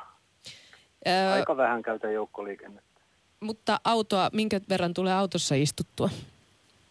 [1.07, 3.01] Ö, Aika vähän käytän joukkoliikennettä.
[3.39, 6.09] mutta autoa, minkä verran tulee autossa istuttua?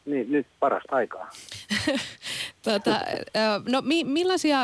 [0.06, 1.30] Niin, nyt parasta aikaa.
[2.64, 4.58] Tuota, ö, no mi- millaisia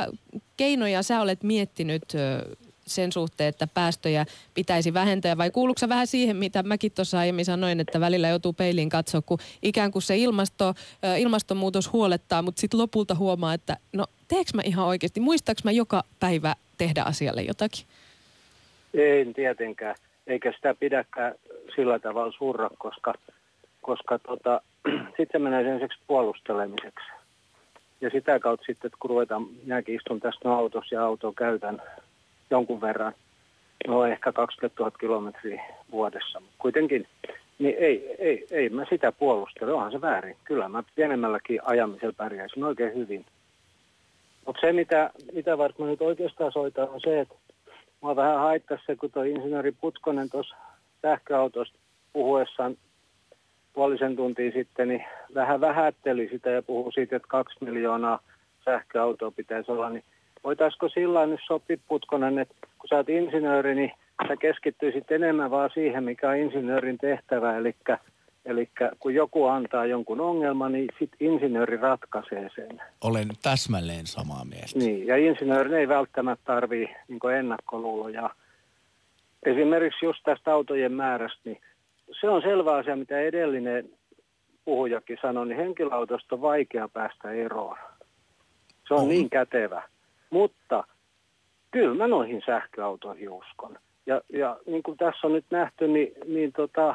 [0.56, 2.56] keinoja sä olet miettinyt ö,
[2.90, 7.80] sen suhteen, että päästöjä pitäisi vähentää vai kuuluuko vähän siihen, mitä mäkin tuossa aiemmin sanoin,
[7.80, 10.74] että välillä joutuu peiliin katsoa, kun ikään kuin se ilmasto,
[11.18, 16.04] ilmastonmuutos huolettaa, mutta sitten lopulta huomaa, että no teekö mä ihan oikeasti, muistaaks mä joka
[16.20, 17.84] päivä tehdä asialle jotakin?
[18.94, 19.94] En tietenkään,
[20.26, 21.34] eikä sitä pidäkään
[21.74, 23.14] sillä tavalla surra, koska,
[23.82, 24.60] koska tota,
[25.16, 27.06] sitten se menee ensiksi puolustelemiseksi.
[28.00, 31.82] Ja sitä kautta sitten, että kun ruvetaan, minäkin istun tässä autossa ja auto käytän
[32.50, 33.12] jonkun verran,
[33.88, 37.06] no ehkä 20 000 kilometriä vuodessa, mutta kuitenkin,
[37.58, 40.36] niin ei, ei, ei mä sitä puolustele, onhan se väärin.
[40.44, 43.26] Kyllä mä pienemmälläkin ajamisella pärjäisin oikein hyvin.
[44.46, 47.34] Mutta se, mitä, mitä varten mä nyt oikeastaan soitan, on se, että
[48.00, 50.56] Mua vähän haittaisi se, kun tuo insinööri Putkonen tuossa
[51.02, 51.78] sähköautosta
[52.12, 52.76] puhuessaan
[53.72, 58.20] puolisen tuntia sitten, niin vähän vähätteli sitä ja puhui siitä, että kaksi miljoonaa
[58.64, 59.90] sähköautoa pitäisi olla.
[59.90, 60.04] Niin
[60.44, 63.92] voitaisiko sillä nyt sopia Putkonen, että kun sä oot insinööri, niin
[64.28, 67.74] sä keskittyisit enemmän vaan siihen, mikä on insinöörin tehtävä, eli
[68.44, 72.82] Eli kun joku antaa jonkun ongelman, niin sitten insinööri ratkaisee sen.
[73.04, 74.78] olen täsmälleen samaa mieltä.
[74.78, 78.30] Niin, ja insinöörin ei välttämättä tarvii niin ennakkoluuloja.
[79.46, 81.60] Esimerkiksi just tästä autojen määrästä, niin
[82.20, 83.90] se on selvä asia, mitä edellinen
[84.64, 87.76] puhujakin sanoi, niin henkilöautosta on vaikea päästä eroon.
[88.88, 89.08] Se on On.
[89.08, 89.82] niin kätevä.
[90.30, 90.84] Mutta
[91.70, 93.78] kyllä mä noihin sähköautoihin uskon.
[94.06, 96.94] Ja, ja niin kuin tässä on nyt nähty, niin, niin tota,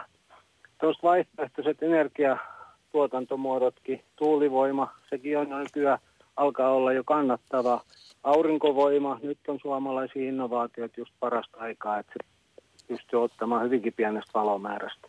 [1.04, 6.00] vaihtoehtoiset energiatuotantomuodotkin, tuulivoima, sekin on jo nykyään
[6.36, 7.82] alkaa olla jo kannattava.
[8.24, 12.24] Aurinkovoima, nyt on suomalaisia innovaatioita just parasta aikaa, että se
[12.88, 15.08] pystyy ottamaan hyvinkin pienestä valomäärästä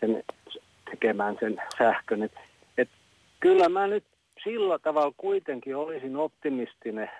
[0.00, 0.22] sen,
[0.90, 2.22] tekemään sen sähkön.
[2.22, 2.32] Et,
[2.78, 2.88] et
[3.40, 4.04] kyllä mä nyt
[4.44, 7.10] sillä tavalla kuitenkin olisin optimistinen.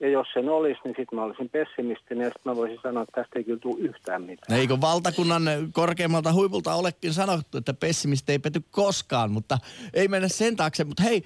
[0.00, 3.20] Ja jos sen olisi, niin sitten mä olisin pessimistinen ja sitten mä voisin sanoa, että
[3.20, 4.60] tästä ei kyllä tule yhtään mitään.
[4.60, 9.58] Eikö valtakunnan korkeimmalta huipulta olekin sanottu, että pessimisti ei pety koskaan, mutta
[9.94, 10.84] ei mennä sen taakse.
[10.84, 11.24] Mutta hei,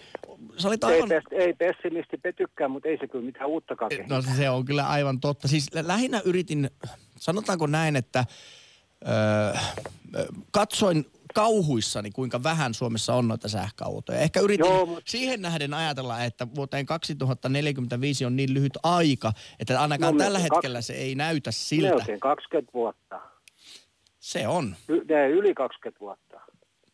[0.57, 1.09] sä olit Ei, aivan...
[1.09, 5.21] pes, ei pessimisti petykään, mutta ei se kyllä mitään uuttakaan No se on kyllä aivan
[5.21, 5.49] totta.
[5.49, 6.71] Siis lä- lähinnä yritin,
[7.17, 8.25] sanotaanko näin, että
[9.09, 9.55] öö,
[10.51, 14.19] katsoin kauhuissani, kuinka vähän Suomessa on noita sähköautoja.
[14.19, 19.33] Ehkä yritin Joo, Joo, mut- siihen nähden ajatella, että vuoteen 2045 on niin lyhyt aika,
[19.61, 21.95] että ainakaan No, tällä hetkellä se ei näytä siltä.
[21.95, 23.21] Melkein 20 vuotta.
[24.19, 24.77] Se on.
[24.89, 26.41] Y- ne yli 20 vuotta.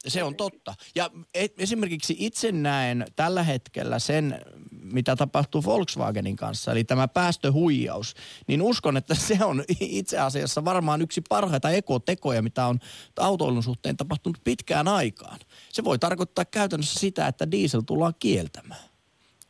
[0.08, 0.74] Se on totta.
[0.94, 1.10] Ja
[1.58, 8.14] esimerkiksi itse näen tällä hetkellä sen, mitä tapahtuu Volkswagenin kanssa, eli tämä päästöhuijaus,
[8.46, 12.78] niin uskon, että se on itse asiassa varmaan yksi parhaita ekotekoja, mitä on
[13.18, 15.38] autoilun suhteen tapahtunut pitkään aikaan.
[15.72, 18.89] Se voi tarkoittaa käytännössä sitä, että diesel tullaan kieltämään.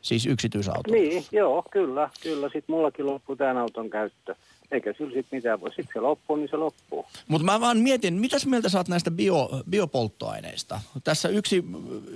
[0.02, 0.92] Siis yksityisauto.
[0.92, 2.46] Niin, joo, kyllä, kyllä.
[2.46, 4.34] Sitten mullakin loppuu tämän auton käyttö.
[4.70, 5.68] eikä sillä sitten mitään voi.
[5.68, 7.06] Sitten se loppuu, niin se loppuu.
[7.28, 10.80] Mutta mä vaan mietin, mitäs mieltä saat näistä bio, biopolttoaineista?
[11.04, 11.64] Tässä yksi,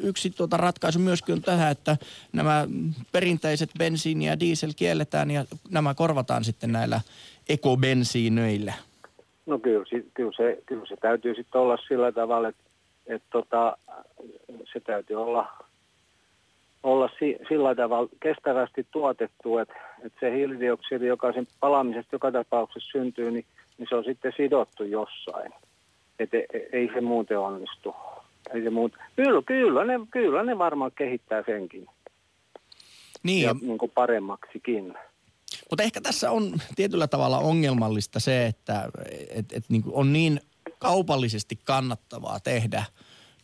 [0.02, 1.96] yksi tuota ratkaisu myöskin on tähän, että
[2.32, 2.66] nämä
[3.12, 7.00] perinteiset bensiini ja diesel kielletään ja nämä korvataan sitten näillä
[7.48, 8.72] ekobensiinöillä.
[9.46, 12.62] No kyllä, kyllä, se, kyllä se täytyy sitten olla sillä tavalla, että,
[13.06, 13.76] että tota,
[14.72, 15.46] se täytyy olla,
[16.84, 22.90] olla si, sillä tavalla kestävästi tuotettu, että, että se hiilidioksidi, joka sen palaamisesta joka tapauksessa
[22.92, 23.44] syntyy, niin,
[23.78, 25.52] niin se on sitten sidottu jossain.
[26.18, 27.94] Että ei, e, ei se muuten onnistu.
[28.54, 29.00] Ei se muuten.
[29.16, 31.86] Kyllä, kyllä, ne, kyllä ne varmaan kehittää senkin.
[33.22, 33.42] Niin.
[33.42, 34.94] Ja niin kuin paremmaksikin.
[35.70, 38.88] Mutta ehkä tässä on tietyllä tavalla ongelmallista se, että
[39.30, 40.40] et, et niin on niin
[40.78, 42.84] kaupallisesti kannattavaa tehdä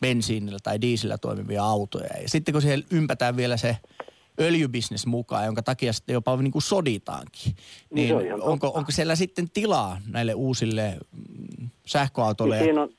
[0.01, 2.09] bensiinillä tai diisillä toimivia autoja.
[2.21, 3.77] Ja sitten kun siihen ympätään vielä se
[4.39, 7.55] öljybisnes mukaan, jonka takia sitten jopa niin kuin soditaankin,
[7.89, 12.55] niin, niin onko, onko siellä sitten tilaa näille uusille mm, sähköautoille?
[12.55, 12.89] Niin siinä on,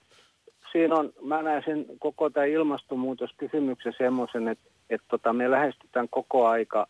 [0.73, 6.47] siinä on, mä näen sen koko tämä ilmastonmuutoskysymyksen semmoisen, että, että tota, me lähestytään koko
[6.47, 6.87] aika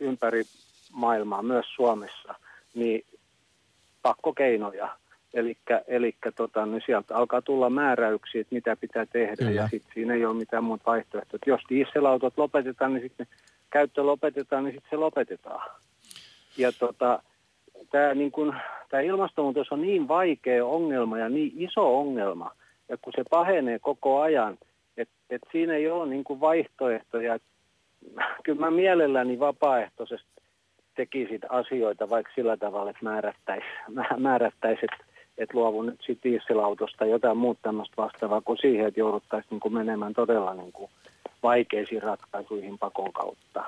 [0.00, 0.42] ympäri
[0.92, 2.34] maailmaa, myös Suomessa,
[2.74, 3.04] niin
[4.02, 4.98] pakkokeinoja.
[5.34, 9.50] Eli tota, niin sieltä alkaa tulla määräyksiä, että mitä pitää tehdä Kyllä.
[9.50, 11.38] ja sitten siinä ei ole mitään muuta vaihtoehtoa.
[11.46, 13.26] Jos dieselautot lopetetaan, niin sitten
[13.70, 15.70] käyttö lopetetaan, niin sitten se lopetetaan.
[16.58, 17.22] Ja tota,
[17.90, 18.54] tämä niin kun,
[19.04, 22.50] ilmastonmuutos on niin vaikea ongelma ja niin iso ongelma,
[22.88, 24.58] ja kun se pahenee koko ajan,
[24.96, 27.38] että et siinä ei ole niin kuin vaihtoehtoja.
[28.44, 30.36] Kyllä mä mielelläni vapaaehtoisesti
[30.96, 33.72] tekisit asioita vaikka sillä tavalla, että määrättäisiin,
[34.18, 39.60] määrättäisi, että, että luovun nyt sitten dieselautosta jotain muuta tämmöistä vastaavaa kuin siihen, että jouduttaisiin
[39.64, 40.90] niin menemään todella niin kuin
[41.42, 43.64] vaikeisiin ratkaisuihin pakon kautta.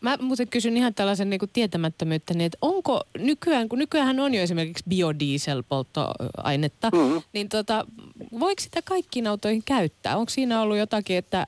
[0.00, 4.42] Mä muuten kysyn ihan tällaisen niin tietämättömyyttä, niin että onko nykyään, kun nykyään on jo
[4.42, 7.22] esimerkiksi biodieselpolttoainetta, mm-hmm.
[7.32, 7.86] niin tota,
[8.40, 10.16] voiko sitä kaikkiin autoihin käyttää?
[10.16, 11.46] Onko siinä ollut jotakin, että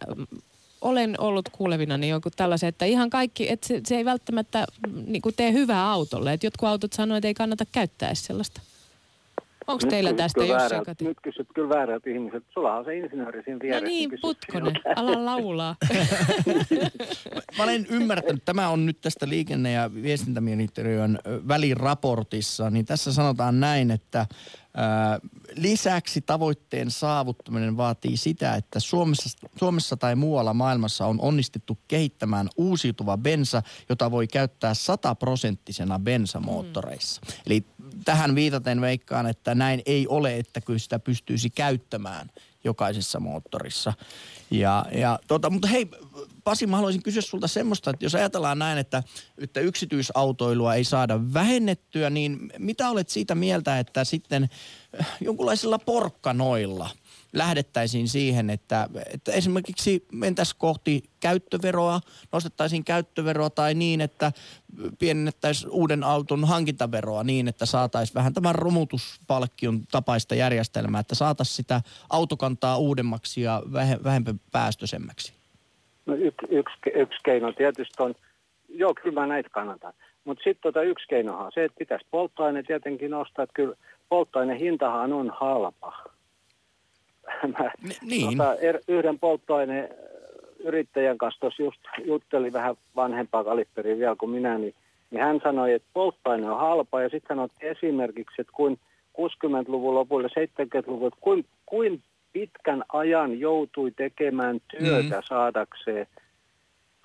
[0.80, 4.66] olen ollut kuulevina niin joku tällaisen, että ihan kaikki, että se, se ei välttämättä
[5.06, 6.32] niin kuin tee hyvää autolle.
[6.32, 8.60] Että jotkut autot sanoivat, että ei kannata käyttää sellaista.
[9.66, 11.05] Onko teillä tästä jossain kati?
[11.05, 12.44] Nyt kysyt kyllä väärät ihmiset.
[12.55, 13.85] Sulla on se insinööri siinä vieressä.
[13.85, 15.77] No niin, Putkonen, ala laulaa.
[17.59, 23.90] Mä olen ymmärtänyt, tämä on nyt tästä liikenne- ja viestintäministeriön väliraportissa, niin tässä sanotaan näin,
[23.90, 24.27] että
[25.56, 33.16] Lisäksi tavoitteen saavuttaminen vaatii sitä, että Suomessa, Suomessa tai muualla maailmassa on onnistettu kehittämään uusiutuva
[33.16, 37.20] bensa, jota voi käyttää sataprosenttisena bensamoottoreissa.
[37.26, 37.32] Mm.
[37.46, 37.66] Eli
[38.04, 42.30] tähän viitaten veikkaan, että näin ei ole, että kyllä sitä pystyisi käyttämään
[42.64, 43.92] jokaisessa moottorissa.
[44.50, 45.90] Ja, ja tota, mutta hei,
[46.44, 49.02] Pasi, mä haluaisin kysyä sulta semmoista, että jos ajatellaan näin, että,
[49.38, 54.48] että yksityisautoilua ei saada vähennettyä, niin mitä olet siitä mieltä, että sitten
[55.20, 56.90] jonkunlaisilla porkkanoilla–
[57.35, 62.00] lähdettäisiin siihen, että, että esimerkiksi mentäisiin kohti käyttöveroa,
[62.33, 64.33] nostettaisiin käyttöveroa tai niin, että
[64.98, 71.83] pienennettäisiin uuden auton hankintaveroa niin, että saataisiin vähän tämän romutuspalkkion tapaista järjestelmää, että saataisiin sitä
[72.11, 73.62] autokantaa uudemmaksi ja
[74.04, 75.43] vähemmän päästöisemmäksi.
[76.06, 78.14] No yksi, yksi, yksi keino tietysti on,
[78.68, 79.92] joo kyllä mä näitä kannatan,
[80.24, 83.76] mutta sitten tota yksi keinohan on se, että pitäisi polttoaine tietenkin nostaa, että kyllä
[84.08, 85.92] polttoainehintahan on halpa
[87.58, 87.70] mä
[88.02, 88.38] niin.
[88.38, 89.88] tota, er, yhden polttoaineen
[90.58, 94.74] yrittäjän kanssa tuossa just jutteli vähän vanhempaa kalipperiä vielä kuin minä, niin,
[95.10, 98.78] niin hän sanoi, että polttoaine on halpa ja sitten hän otti esimerkiksi, että kuin
[99.20, 102.02] 60-luvun lopulla 70-luvun, että kuin, kuin
[102.34, 105.22] pitkän ajan joutui tekemään työtä mm.
[105.28, 106.06] saadakseen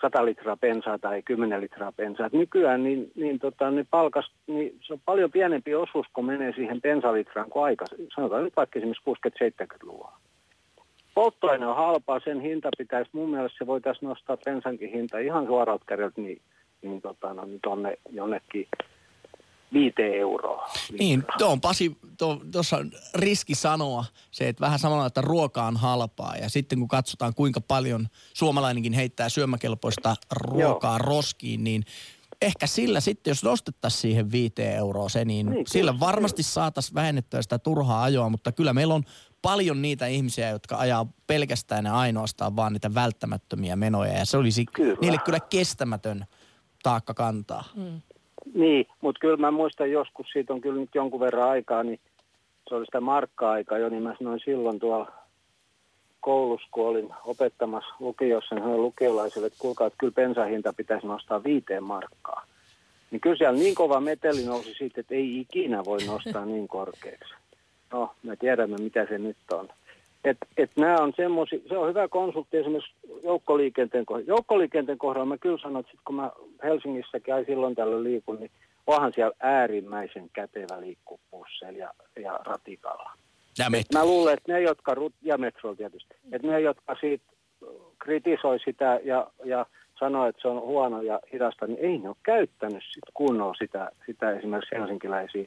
[0.01, 2.29] 100 litraa bensaa tai 10 litraa bensaa.
[2.31, 6.81] Nykyään niin, niin, tota, niin palkas, niin se on paljon pienempi osuus, kun menee siihen
[6.81, 8.09] bensalitraan kuin aikaisemmin.
[8.15, 9.09] Sanotaan nyt vaikka esimerkiksi
[9.63, 10.17] 60-70-luvulla.
[11.15, 15.85] Polttoaine on halpaa, sen hinta pitäisi, mun mielestä se voitaisiin nostaa bensankin hinta ihan suoralta
[15.87, 16.41] kädeltä niin,
[16.81, 18.67] niin, tota, no, niin tonne jonnekin
[19.73, 20.69] viiteen euroa.
[20.99, 21.97] Niin, tuo on Pasi,
[22.51, 26.87] tuossa on riski sanoa se, että vähän samalla, että ruoka on halpaa ja sitten kun
[26.87, 30.97] katsotaan kuinka paljon suomalainenkin heittää syömäkelpoista ruokaa Joo.
[30.97, 31.83] roskiin, niin
[32.41, 36.95] ehkä sillä sitten, jos nostettaisiin siihen viiteen euroa se, niin, niin sillä kyllä, varmasti saataisiin
[36.95, 39.03] vähennettyä sitä turhaa ajoa, mutta kyllä meillä on
[39.41, 44.65] paljon niitä ihmisiä, jotka ajaa pelkästään ja ainoastaan vaan niitä välttämättömiä menoja ja se olisi
[44.65, 44.97] kyllä.
[45.01, 46.25] niille kyllä kestämätön
[46.83, 47.63] taakka kantaa.
[47.75, 48.01] Mm.
[48.53, 51.99] Niin, mutta kyllä mä muistan joskus, siitä on kyllä nyt jonkun verran aikaa, niin
[52.69, 55.11] se oli sitä markka-aikaa jo, niin mä sanoin silloin tuolla
[56.19, 61.83] koulussa, kun olin opettamassa lukiossa, niin lukiolaisille, että kuulkaa, että kyllä bensahinta pitäisi nostaa viiteen
[61.83, 62.45] markkaa.
[63.11, 67.33] Niin kyllä siellä niin kova meteli nousi siitä, että ei ikinä voi nostaa niin korkeaksi.
[67.91, 69.69] No, me tiedämme, mitä se nyt on.
[70.29, 74.27] Et, et nämä on semmosia, se on hyvä konsultti esimerkiksi joukkoliikenteen kohdalla.
[74.27, 76.31] Joukkoliikenteen kohdalla mä kyllä sanon, että sit kun mä
[76.63, 78.51] Helsingissä käyn silloin tällöin liikun, niin
[78.87, 80.77] onhan siellä äärimmäisen kätevä
[81.31, 83.11] busseilla ja, ja ratikalla.
[83.57, 87.23] Ja Mä luulen, että ne, jotka, ja metrolla tietysti, että ne, jotka siitä
[87.99, 89.65] kritisoi sitä ja, ja
[89.99, 93.91] sanoo, että se on huono ja hidasta, niin ei ne ole käyttänyt sit kunnolla sitä,
[94.05, 95.45] sitä esimerkiksi helsinkiläisiä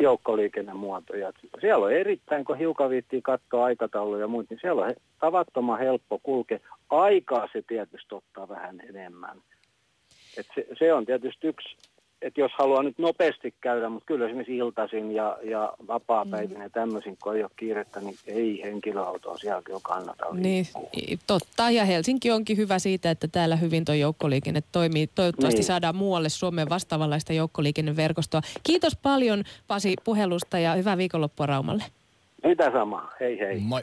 [0.00, 1.32] joukkoliikennemuotoja.
[1.60, 6.20] Siellä on erittäin, kun hiukan viittii katsoa aikatauluja ja muut, niin siellä on tavattoman helppo
[6.22, 6.58] kulkea.
[6.90, 9.38] Aikaa se tietysti ottaa vähän enemmän.
[10.36, 11.76] Et se, se on tietysti yksi,
[12.22, 17.16] että jos haluaa nyt nopeasti käydä, mutta kyllä esimerkiksi iltaisin ja, ja vapaa-päivinä ja tämmöisin,
[17.22, 20.66] kun ei ole kiirettä, niin ei henkilöautoa sielläkin on kannata Niin,
[21.26, 21.70] totta.
[21.70, 25.06] Ja Helsinki onkin hyvä siitä, että täällä hyvin tuo joukkoliikenne toimii.
[25.14, 25.64] Toivottavasti Niin.
[25.66, 28.40] saadaan muualle Suomeen vastaavanlaista joukkoliikenneverkostoa.
[28.62, 31.84] Kiitos paljon Pasi puhelusta ja hyvää viikonloppua Raumalle.
[32.44, 33.60] Mitä samaa, hei hei.
[33.60, 33.82] Moi.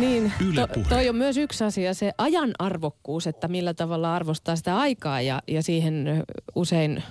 [0.00, 4.78] Niin, to, toi on myös yksi asia, se ajan arvokkuus, että millä tavalla arvostaa sitä
[4.78, 6.24] aikaa ja, ja siihen
[6.54, 7.02] usein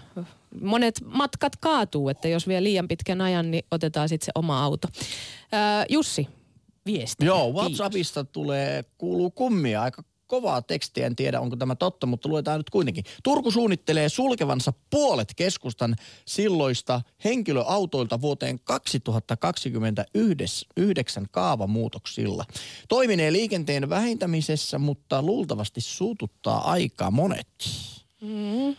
[0.62, 4.88] monet matkat kaatuu, että jos vie liian pitkän ajan, niin otetaan sitten se oma auto.
[5.52, 6.28] Ää, Jussi,
[6.86, 7.26] viesti.
[7.26, 7.62] Joo, Kiitos.
[7.62, 12.70] WhatsAppista tulee, kuuluu kummia, aika kovaa tekstiä, en tiedä onko tämä totta, mutta luetaan nyt
[12.70, 13.04] kuitenkin.
[13.24, 22.46] Turku suunnittelee sulkevansa puolet keskustan silloista henkilöautoilta vuoteen 2029 kaavamuutoksilla.
[22.90, 27.48] Toiminee liikenteen vähentämisessä, mutta luultavasti suututtaa aika monet.
[28.22, 28.76] Mm.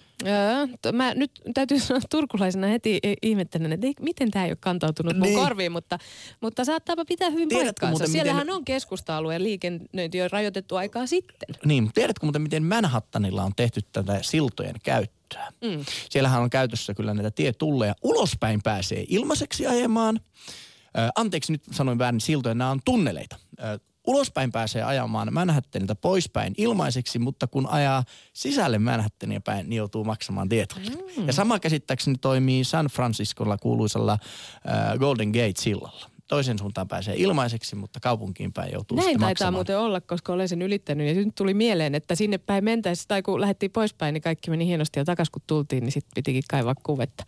[0.83, 5.13] To- mä nyt täytyy sanoa turkulaisena heti ihmettelen, että ei, miten tämä ei ole kantautunut
[5.17, 5.39] mun Niin.
[5.39, 5.99] korviin, mutta,
[6.41, 7.93] mutta saattaapa pitää hyvin Tiedätkö paikkaansa.
[7.93, 11.49] muuten, Siellähän miten- on keskusta-alueen liikennöinti jo rajoitettu aikaa sitten.
[11.65, 15.53] Niin, tiedätkö muuten, miten Manhattanilla on tehty tätä siltojen käyttöä?
[15.65, 15.85] Mm.
[16.11, 17.95] Siellähän on käytössä kyllä näitä tietulleja.
[18.03, 20.21] Ulospäin pääsee ilmaiseksi ajamaan.
[20.99, 23.37] Ö, anteeksi, nyt sanoin väärin siltoja, nämä on tunneleita.
[24.11, 30.49] Ulospäin pääsee ajamaan Manhattanilta poispäin ilmaiseksi, mutta kun ajaa sisälle Manhattania päin, niin joutuu maksamaan
[30.49, 31.17] tietullit.
[31.17, 31.27] Mm.
[31.27, 34.19] Ja sama käsittääkseni toimii San Franciscolla kuuluisalla
[34.93, 36.11] ö, Golden Gate-sillalla.
[36.29, 39.55] Toisen suuntaan pääsee ilmaiseksi, mutta kaupunkiin päin joutuu Näin sitten taitaa maksamaan.
[39.55, 41.09] muuten olla, koska olen sen ylittänyt.
[41.09, 44.67] Ja nyt tuli mieleen, että sinne päin mentäessä, tai kun lähdettiin poispäin, niin kaikki meni
[44.67, 44.99] hienosti.
[45.01, 47.25] Ja takas kun tultiin, niin sitten pitikin kaivaa kuvetta.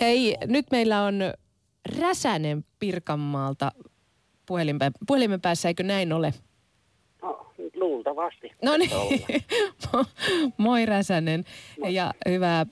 [0.00, 1.20] Hei, nyt meillä on
[1.98, 3.72] Räsänen Pirkanmaalta
[4.46, 6.32] puhelimen, puhelimen päässä, eikö näin ole?
[7.22, 8.52] No, luultavasti.
[8.62, 8.90] No niin,
[10.58, 11.44] moi Räsänen
[11.88, 12.66] ja hyvää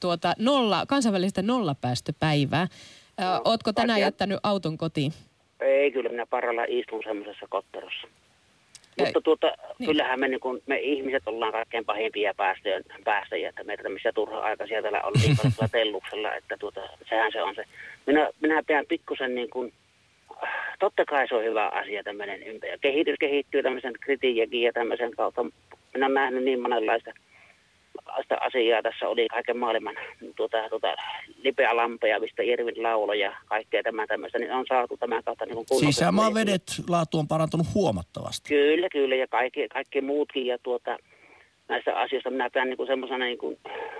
[0.00, 2.66] tuota, nolla, kansainvälistä nollapäästöpäivää.
[3.20, 4.06] No, Ootko tänään vaikea.
[4.06, 5.12] jättänyt auton kotiin?
[5.60, 8.08] Ei, kyllä minä parhaillaan istun semmoisessa kotterossa.
[8.98, 9.46] Mutta tuota,
[9.78, 9.86] Niin.
[9.86, 14.82] kyllähän me, niin kun, me ihmiset ollaan kaikkein pahimpia päästöjä, päästäjiä, että meitä tämmöisiä turha-aikaisia
[14.82, 15.02] täällä
[15.72, 17.64] telluksella, että tuota, sehän se on se.
[18.06, 19.72] Minä, minä pidän pikkusen niin kuin,
[20.78, 22.78] totta kai se on hyvä asia tämmöinen ympäristö.
[22.80, 25.44] Kehitys kehittyy tämmöisen kritiikin ja tämmöisen kautta.
[25.94, 27.10] Minä olen nähnyt niin monenlaista
[28.22, 28.82] sitä asiaa.
[28.82, 29.94] Tässä oli kaiken maailman
[30.36, 30.94] tuota, tuota,
[31.42, 35.80] lipeälampeja, mistä Irvin lauloja ja kaikkea tämä tämmöistä, niin on saatu tämän kautta niin kuin
[35.80, 38.48] Sisämaan vedet laatu on parantunut huomattavasti.
[38.48, 40.96] Kyllä, kyllä, ja kaikki, kaikki muutkin, ja tuota,
[41.68, 42.30] näistä asioista.
[42.30, 43.58] Minä pidän niin semmoisena niin kuin,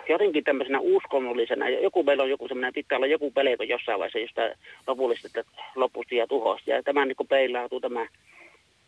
[0.08, 4.52] jotenkin tämmöisenä uskonnollisena, joku meillä on joku semmoinen, pitää olla joku pelko jossain vaiheessa jostain
[4.86, 5.44] lopullisesta
[5.74, 8.06] lopusta ja tuhosta, ja tämä niin kuin peilautuu tämä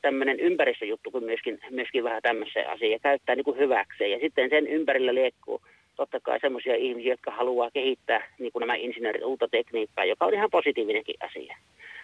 [0.02, 4.66] tämmöinen ympäristöjuttu kuin myöskin, myöskin vähän tämmöiseen asiaan, käyttää niin kuin hyväkseen, ja sitten sen
[4.66, 5.60] ympärillä liekkuu
[6.00, 10.34] totta kai semmoisia ihmisiä, jotka haluaa kehittää niin kuin nämä insinöörit uutta tekniikkaa, joka on
[10.34, 11.56] ihan positiivinenkin asia.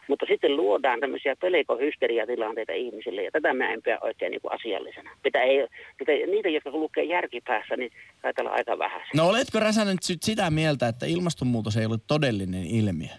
[0.08, 5.10] Mutta sitten luodaan tämmöisiä pelikohysteriatilanteita ihmisille, ja tätä mä en pidä oikein niin kuin asiallisena.
[5.24, 5.66] Mitä ei,
[6.00, 7.90] mitä, niitä, jotka lukee järkipäässä, niin
[8.22, 9.02] taitaa olla aika vähän.
[9.14, 13.14] No oletko Räsänen nyt sitä mieltä, että ilmastonmuutos ei ole todellinen ilmiö?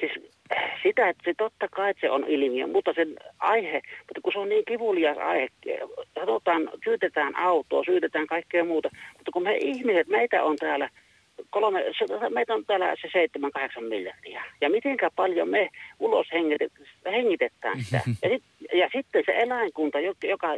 [0.00, 0.27] Siis
[0.82, 4.38] sitä, että se totta kai että se on ilmiö, mutta sen aihe, mutta kun se
[4.38, 5.48] on niin kivulias aihe,
[6.14, 10.88] katsotaan, syytetään autoa, syytetään kaikkea muuta, mutta kun me ihmiset, meitä on täällä
[11.50, 11.84] kolme,
[12.30, 13.28] meitä on täällä se
[13.78, 14.44] 7-8 miljardia.
[14.60, 15.68] Ja mitenkä paljon me
[15.98, 18.00] ulos hengitet- hengitetään sitä.
[18.22, 18.42] Ja, sit,
[18.74, 20.48] ja sitten se eläinkunta, joka,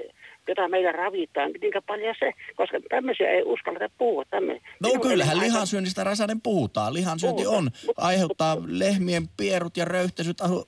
[0.50, 4.24] jota meillä ravitaan, mitenkä paljon se, koska tämmöisiä ei uskalleta puhua.
[4.30, 6.94] Tämmö, No minun kyllähän elämä- lihansyönnistä Räsänen puhutaan.
[6.94, 7.64] Lihansyönti Puhutaan.
[7.64, 9.86] on, Mut- aiheuttaa lehmien pierut ja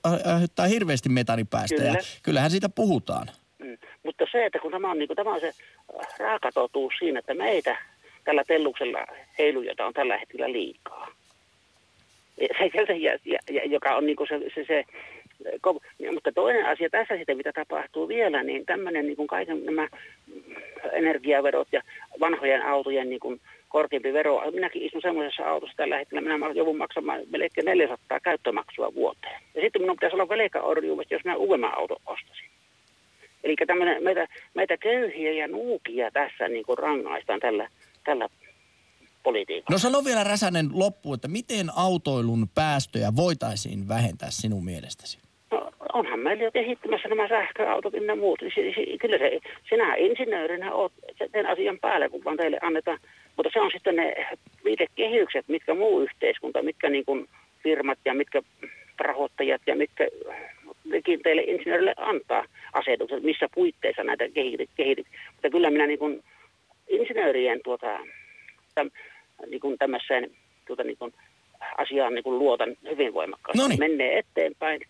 [0.03, 1.81] ai- aiheuttaa hirveästi metanipäästöjä.
[1.91, 1.99] Kyllä.
[2.23, 3.27] Kyllähän siitä puhutaan.
[3.59, 3.77] Mm.
[4.03, 5.51] mutta se, että kun tämä on, niin kuin, tämä on se
[6.19, 7.77] raakatotuus siinä, että meitä
[8.23, 8.99] tällä telluksella
[9.39, 11.07] heilujoita on tällä hetkellä liikaa.
[12.37, 13.17] Se, se, ja,
[13.51, 14.83] ja, joka on niin kuin se, se, se
[16.13, 19.87] mutta toinen asia tässä sitten, mitä tapahtuu vielä, niin tämmöinen niin kaiken nämä
[20.91, 21.81] energiaverot ja
[22.19, 24.51] vanhojen autojen niin kuin korkeampi vero.
[24.51, 29.41] Minäkin istun semmoisessa autossa tällä hetkellä, minä joudun maksamaan melkein 400 käyttömaksua vuoteen.
[29.55, 32.49] Ja sitten minun pitäisi olla velkaorjuus, jos minä uudemman auton ostasin.
[33.43, 33.55] Eli
[33.99, 37.69] meitä, meitä köyhiä ja nuukia tässä niin kuin rangaistaan tällä,
[38.03, 38.29] tällä
[39.23, 39.75] politiikalla.
[39.75, 45.22] No sano vielä Räsänen loppu, että miten autoilun päästöjä voitaisiin vähentää sinun mielestäsi?
[45.93, 48.39] Onhan meillä jo kehittymässä nämä sähköautot ja muut.
[49.01, 49.39] Kyllä se,
[49.69, 50.91] sinä insinöörinä olet
[51.31, 52.99] sen asian päällä, kun vaan teille annetaan.
[53.37, 54.27] Mutta se on sitten ne
[54.63, 57.27] viitekehykset, mitkä muu yhteiskunta, mitkä niin kuin
[57.63, 58.41] firmat ja mitkä
[58.99, 60.07] rahoittajat ja mitkä
[60.85, 64.25] nekin teille insinöörille antaa asetukset, missä puitteissa näitä
[64.75, 65.07] kehityt.
[65.33, 66.23] Mutta kyllä minä niin kuin
[66.87, 67.99] insinöörien tuota,
[68.75, 68.91] täm,
[69.47, 70.31] niin kuin tämmöiseen
[70.67, 71.13] tuota, niin kuin
[71.77, 73.61] asiaan niin kuin luotan hyvin voimakkaasti.
[73.61, 73.79] Noniin.
[73.79, 74.81] Menee eteenpäin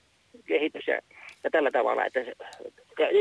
[0.46, 1.00] kehitys ja,
[1.44, 2.06] ja tällä tavalla.
[2.06, 2.34] Että se,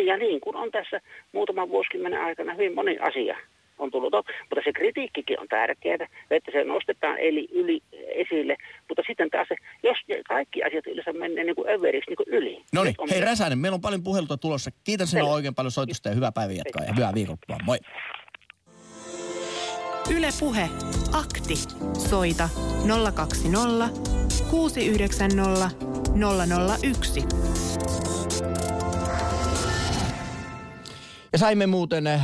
[0.05, 1.01] ja niin kuin on tässä
[1.33, 3.37] muutaman vuosikymmenen aikana hyvin moni asia
[3.79, 4.13] on tullut.
[4.13, 8.57] Mutta se kritiikkikin on tärkeää, että se nostetaan eli yli esille.
[8.89, 9.99] Mutta sitten taas se, jos
[10.29, 12.63] kaikki asiat yleensä menee niin kuin överiksi niin kuin yli.
[12.73, 14.71] No niin, hei Räsänen, meillä on paljon puhelua tulossa.
[14.85, 17.57] Kiitän sinua oikein paljon soitusta ja hyvää päivän jatkaa ja hyvää viikonloppua.
[17.65, 17.79] Moi.
[20.17, 20.69] Yle Puhe.
[21.13, 21.57] Akti.
[22.09, 22.49] Soita
[23.15, 23.89] 020
[24.51, 27.25] 690 001.
[31.33, 32.21] Ja saimme muuten eh,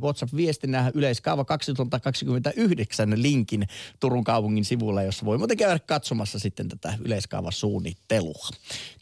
[0.00, 3.66] WhatsApp-viestinnä yleiskaava 2029 linkin
[4.00, 8.48] Turun kaupungin sivulla, jossa voi muuten käydä katsomassa sitten tätä yleiskaavasuunnittelua.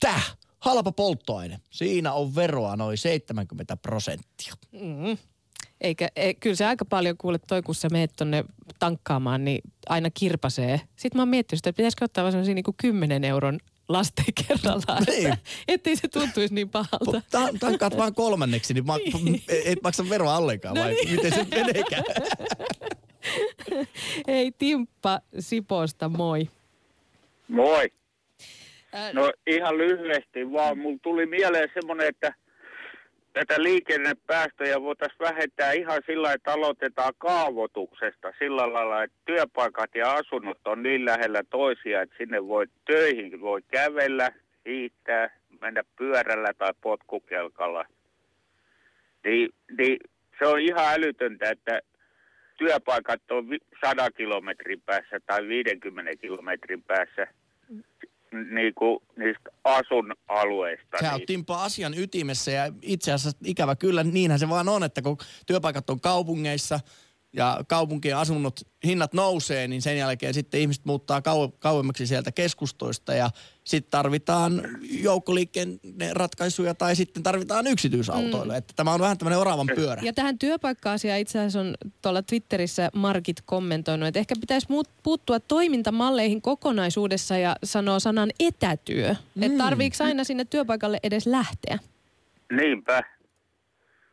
[0.01, 0.21] Tää
[0.59, 1.61] halpa polttoaine.
[1.71, 4.53] Siinä on veroa noin 70 prosenttia.
[4.73, 5.19] Mm.
[5.81, 8.45] Eikä, e, kyllä se aika paljon kuule toi, kun sä meet tonne
[8.79, 10.81] tankkaamaan, niin aina kirpasee.
[10.97, 13.59] Sitten mä oon miettinyt sitä, että pitäisikö ottaa vaan sellaisia niin 10 euron
[13.89, 15.33] lasten kerrallaan, niin.
[15.33, 17.23] että, ettei se tuntuisi niin pahalta.
[17.61, 19.43] Tankkaat vaan kolmanneksi, niin, ma- niin.
[19.65, 21.11] et maksa veroa ollenkaan, no vai niin.
[21.11, 22.05] miten se meneekään?
[24.29, 26.49] Hei Timppa Siposta, moi.
[27.49, 27.89] Moi.
[29.13, 32.35] No ihan lyhyesti vaan, mulla tuli mieleen semmoinen, että–
[33.33, 40.59] tätä liikennepäästöjä voitaisiin vähentää ihan sillä että aloitetaan kaavoituksesta sillä lailla, että työpaikat ja asunnot
[40.65, 44.33] on niin lähellä toisia, että sinne voi töihin voi kävellä,
[44.67, 47.85] hiihtää, mennä pyörällä tai potkukelkalla.
[49.25, 49.49] Niin,
[49.79, 49.99] niin
[50.39, 51.81] se on ihan älytöntä, että
[52.59, 53.47] työpaikat on
[53.87, 57.27] 100 kilometrin päässä tai 50 kilometrin päässä
[58.33, 60.97] niin kuin niistä asuinalueista.
[61.01, 65.03] Sä oot Timpa asian ytimessä ja itse asiassa ikävä kyllä niinhän se vaan on, että
[65.03, 66.81] kun työpaikat on kaupungeissa
[67.33, 73.15] ja kaupunkien asunnot hinnat nousee, niin sen jälkeen sitten ihmiset muuttaa kau- kauemmaksi sieltä keskustoista
[73.15, 73.31] ja
[73.65, 75.81] sitten tarvitaan joukkoliikkeen
[76.13, 78.53] ratkaisuja tai sitten tarvitaan yksityisautoille.
[78.53, 78.59] Mm.
[78.59, 80.03] Että tämä on vähän tämmöinen oravan pyörä.
[80.05, 84.67] Ja tähän työpaikka-asiaan itse asiassa on tuolla Twitterissä Markit kommentoinut, että ehkä pitäisi
[85.03, 89.15] puuttua toimintamalleihin kokonaisuudessa ja sanoa sanan etätyö.
[89.35, 89.43] Mm.
[89.43, 91.79] Että tarviiko aina sinne työpaikalle edes lähteä?
[92.53, 93.18] Niinpä.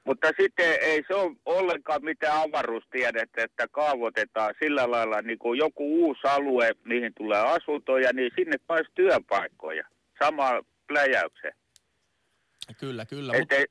[0.06, 6.06] Mutta sitten ei se ole ollenkaan mitään avaruustiedettä, että kaavoitetaan sillä lailla niin kuin joku
[6.06, 9.84] uusi alue, mihin tulee asuntoja, niin sinne pääsi työpaikkoja.
[10.24, 11.52] Sama pläjäyksen.
[12.80, 13.34] Kyllä, kyllä.
[13.34, 13.56] Et mutta...
[13.56, 13.66] ei,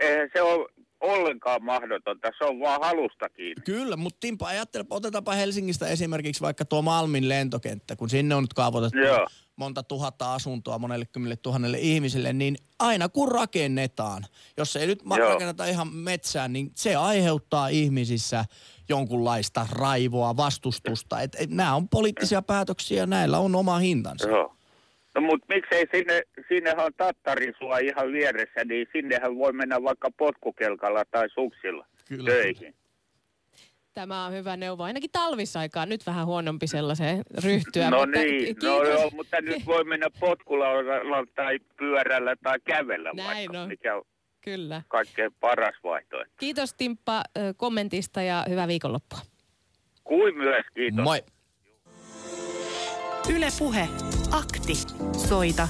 [0.00, 0.68] eihän se ole
[1.00, 3.62] ollenkaan mahdotonta, se on vaan halusta kiinni.
[3.64, 8.54] Kyllä, mutta Timpa, ajattelepa, otetaanpa Helsingistä esimerkiksi vaikka tuo Malmin lentokenttä, kun sinne on nyt
[8.54, 9.26] kaavoitettu Joo.
[9.56, 14.22] Monta tuhatta asuntoa monelle kymmenelle tuhannelle ihmiselle, niin aina kun rakennetaan,
[14.56, 15.28] jos ei nyt Joo.
[15.28, 18.44] rakenneta ihan metsään, niin se aiheuttaa ihmisissä
[18.88, 21.20] jonkunlaista raivoa, vastustusta.
[21.20, 24.28] Et, et, nämä on poliittisia päätöksiä, näillä on oma hintansa.
[24.28, 24.56] Joo.
[25.14, 31.04] No mutta miksei sinne, sinnehän on Tattarisua ihan vieressä, niin sinnehän voi mennä vaikka potkukelkalla
[31.10, 32.30] tai suksilla Kyllä.
[32.30, 32.74] töihin.
[33.96, 34.82] Tämä on hyvä neuvo.
[34.82, 37.90] Ainakin talvisaikaan nyt vähän huonompi sellaiseen ryhtyä.
[37.90, 38.64] No mutta niin, kiitos.
[38.68, 40.66] no joo, mutta nyt voi mennä potkulla
[41.34, 43.68] tai pyörällä tai kävellä Näin vaikka, on.
[43.68, 44.02] mikä on
[44.40, 44.82] Kyllä.
[44.88, 46.34] kaikkein paras vaihtoehto.
[46.38, 47.22] Kiitos Timppa
[47.56, 49.18] kommentista ja hyvää viikonloppua.
[50.04, 51.04] Kuin myös, kiitos.
[51.04, 51.22] Moi.
[53.36, 53.88] Yle Puhe.
[54.30, 54.74] Akti.
[55.28, 55.68] Soita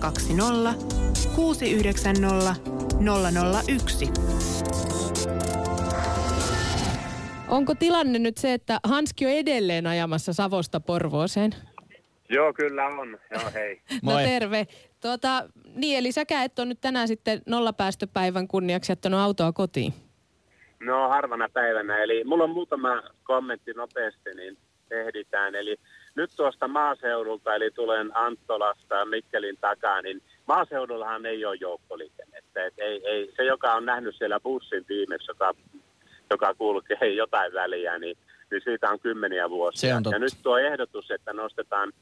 [0.00, 0.74] 020
[1.36, 2.54] 690
[3.68, 4.08] 001.
[7.52, 11.54] Onko tilanne nyt se, että Hanski on edelleen ajamassa Savosta Porvooseen?
[12.28, 13.18] Joo, kyllä on.
[13.30, 13.80] Joo, hei.
[14.02, 14.66] No terve.
[15.00, 19.94] Tuota, niin, eli säkä et ole nyt tänään sitten nollapäästöpäivän kunniaksi jättänyt autoa kotiin?
[20.80, 21.98] No harvana päivänä.
[21.98, 24.58] Eli mulla on muutama kommentti nopeasti, niin
[24.90, 25.54] ehditään.
[25.54, 25.76] Eli
[26.14, 32.66] nyt tuosta maaseudulta, eli tulen Anttolasta Mikkelin takaa, niin maaseudullahan ei ole joukkoliikennettä.
[32.66, 35.54] Et ei, ei, se, joka on nähnyt siellä bussin viimeksi, joka,
[36.30, 38.16] joka kulkee jotain väliä, niin,
[38.50, 39.96] niin siitä on kymmeniä vuosia.
[39.96, 41.92] On ja nyt tuo ehdotus, että nostetaan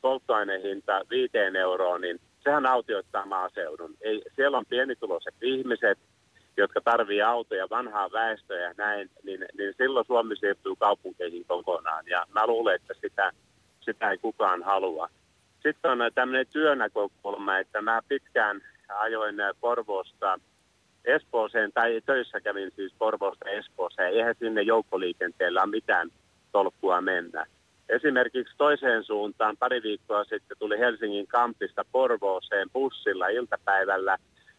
[0.00, 3.94] polttoainehinta viiteen euroon, niin sehän autioittaa maaseudun.
[4.00, 5.98] Ei, siellä on pienituloiset ihmiset,
[6.56, 12.04] jotka tarvii autoja, vanhaa väestöä ja näin, niin, niin silloin Suomi siirtyy kaupunkeihin kokonaan.
[12.06, 13.32] Ja mä luulen, että sitä,
[13.80, 15.08] sitä ei kukaan halua.
[15.62, 20.40] Sitten on tämmöinen työnäkökulma, että mä pitkään ajoin Porvoosta
[21.08, 24.12] Espooseen, tai töissä kävin siis Porvoosta Espooseen.
[24.12, 26.10] Eihän sinne joukkoliikenteellä ole mitään
[26.52, 27.46] tolkkua mennä.
[27.88, 34.18] Esimerkiksi toiseen suuntaan pari viikkoa sitten tuli Helsingin kampista Porvooseen bussilla iltapäivällä.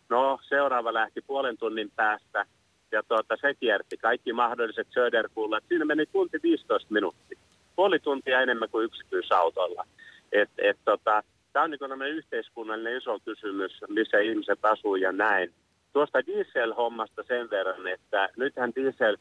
[0.10, 2.45] No, seuraava lähti puolen tunnin päästä
[2.91, 5.64] ja tuota, se kierti kaikki mahdolliset Söderkullat.
[5.68, 7.39] Siinä meni tunti 15 minuuttia.
[7.76, 9.86] Puoli tuntia enemmän kuin yksityisautolla.
[10.32, 11.24] Et, et, tota,
[11.54, 15.54] Tämä on niin yhteiskunnallinen iso kysymys, missä ihmiset asuu ja näin.
[15.94, 19.18] Tuosta diesel-hommasta sen verran, että nythän diesel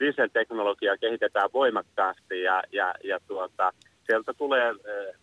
[0.00, 3.72] dieselteknologiaa kehitetään voimakkaasti ja, ja, ja tuota,
[4.06, 4.74] sieltä tulee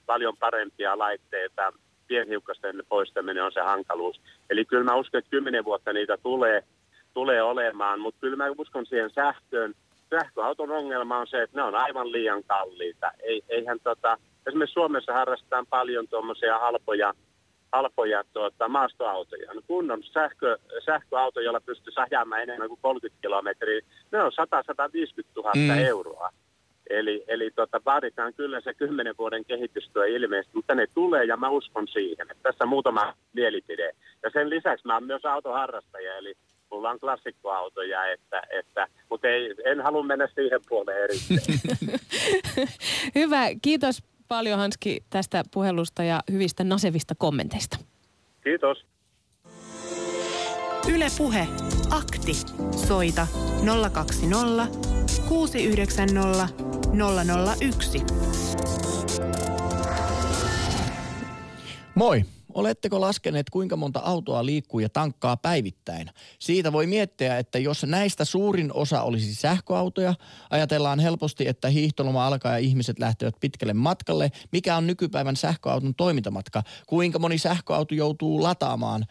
[0.05, 1.73] paljon parempia laitteita.
[2.07, 4.21] Pienhiukkasten poistaminen on se hankaluus.
[4.49, 6.63] Eli kyllä mä uskon, että kymmenen vuotta niitä tulee,
[7.13, 9.73] tulee olemaan, mutta kyllä mä uskon siihen sähköön.
[10.09, 13.11] Sähköauton ongelma on se, että ne on aivan liian kalliita.
[13.23, 17.13] Ei, eihän tota, esimerkiksi Suomessa harrastetaan paljon tuommoisia halpoja
[17.71, 19.53] halpoja tuota, maastoautoja.
[19.53, 25.51] No kunnon sähkö, sähköauto, jolla pystyy ajamaan enemmän kuin 30 kilometriä, ne on 100-150 000
[25.55, 25.85] mm.
[25.85, 26.29] euroa.
[26.89, 31.49] Eli, eli tota, vaaditaan kyllä se kymmenen vuoden kehitystyö ilmeisesti, mutta ne tulee ja mä
[31.49, 32.31] uskon siihen.
[32.31, 33.91] Että tässä muutama mielipide.
[34.23, 36.33] Ja sen lisäksi mä oon myös autoharrastaja, eli
[36.71, 41.59] mulla on klassikkoautoja, että, että, mutta ei, en halua mennä siihen puoleen erikseen.
[43.15, 47.77] Hyvä, kiitos paljon Hanski tästä puhelusta ja hyvistä nasevista kommenteista.
[48.43, 48.85] Kiitos.
[50.93, 51.47] Yle Puhe.
[51.89, 52.33] Akti.
[52.87, 53.27] Soita
[53.91, 54.67] 020
[55.29, 56.47] 690
[57.61, 57.99] 001.
[61.95, 62.25] Moi.
[62.59, 66.09] Oletteko laskeneet, kuinka monta autoa liikkuu ja tankkaa päivittäin?
[66.39, 70.13] Siitä voi miettiä, että jos näistä suurin osa olisi sähköautoja,
[70.49, 74.31] ajatellaan helposti, että hiihtoloma alkaa ja ihmiset lähtevät pitkälle matkalle.
[74.51, 76.63] Mikä on nykypäivän sähköauton toimintamatka?
[76.87, 79.05] Kuinka moni sähköauto joutuu lataamaan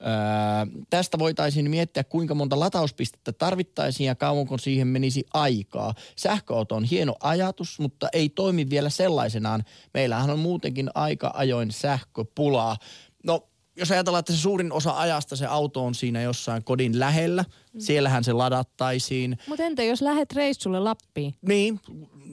[0.00, 5.94] Öö, tästä voitaisiin miettiä, kuinka monta latauspistettä tarvittaisiin ja kauanko siihen menisi aikaa.
[6.16, 9.64] Sähköauto on hieno ajatus, mutta ei toimi vielä sellaisenaan.
[9.94, 12.76] Meillähän on muutenkin aika ajoin sähköpulaa.
[13.24, 17.42] No, jos ajatellaan, että se suurin osa ajasta se auto on siinä jossain kodin lähellä,
[17.42, 17.80] mm.
[17.80, 19.38] siellähän se ladattaisiin.
[19.46, 21.34] Mutta entä jos lähet reissulle Lappiin?
[21.48, 21.80] Niin,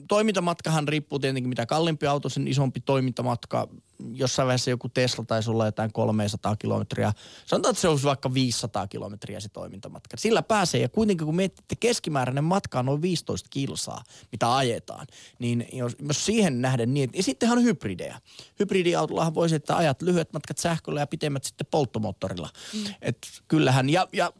[0.08, 3.68] toimintamatkahan riippuu tietenkin mitä kalliimpi auto, sen isompi toimintamatka
[4.14, 7.12] jossain vaiheessa joku Tesla taisi olla jotain 300 kilometriä.
[7.46, 10.16] Sanotaan, että se olisi vaikka 500 kilometriä se toimintamatka.
[10.16, 15.06] Sillä pääsee ja kuitenkin kun mietitte keskimääräinen matka on noin 15 kilsaa, mitä ajetaan,
[15.38, 18.20] niin jos, jos siihen nähden niin, ja sittenhän on hybridejä.
[18.58, 22.48] Hybridiautollahan voisi, että ajat lyhyet matkat sähköllä ja pitemmät sitten polttomoottorilla.
[22.74, 22.94] Mm.
[23.02, 24.32] Et kyllähän, ja, ja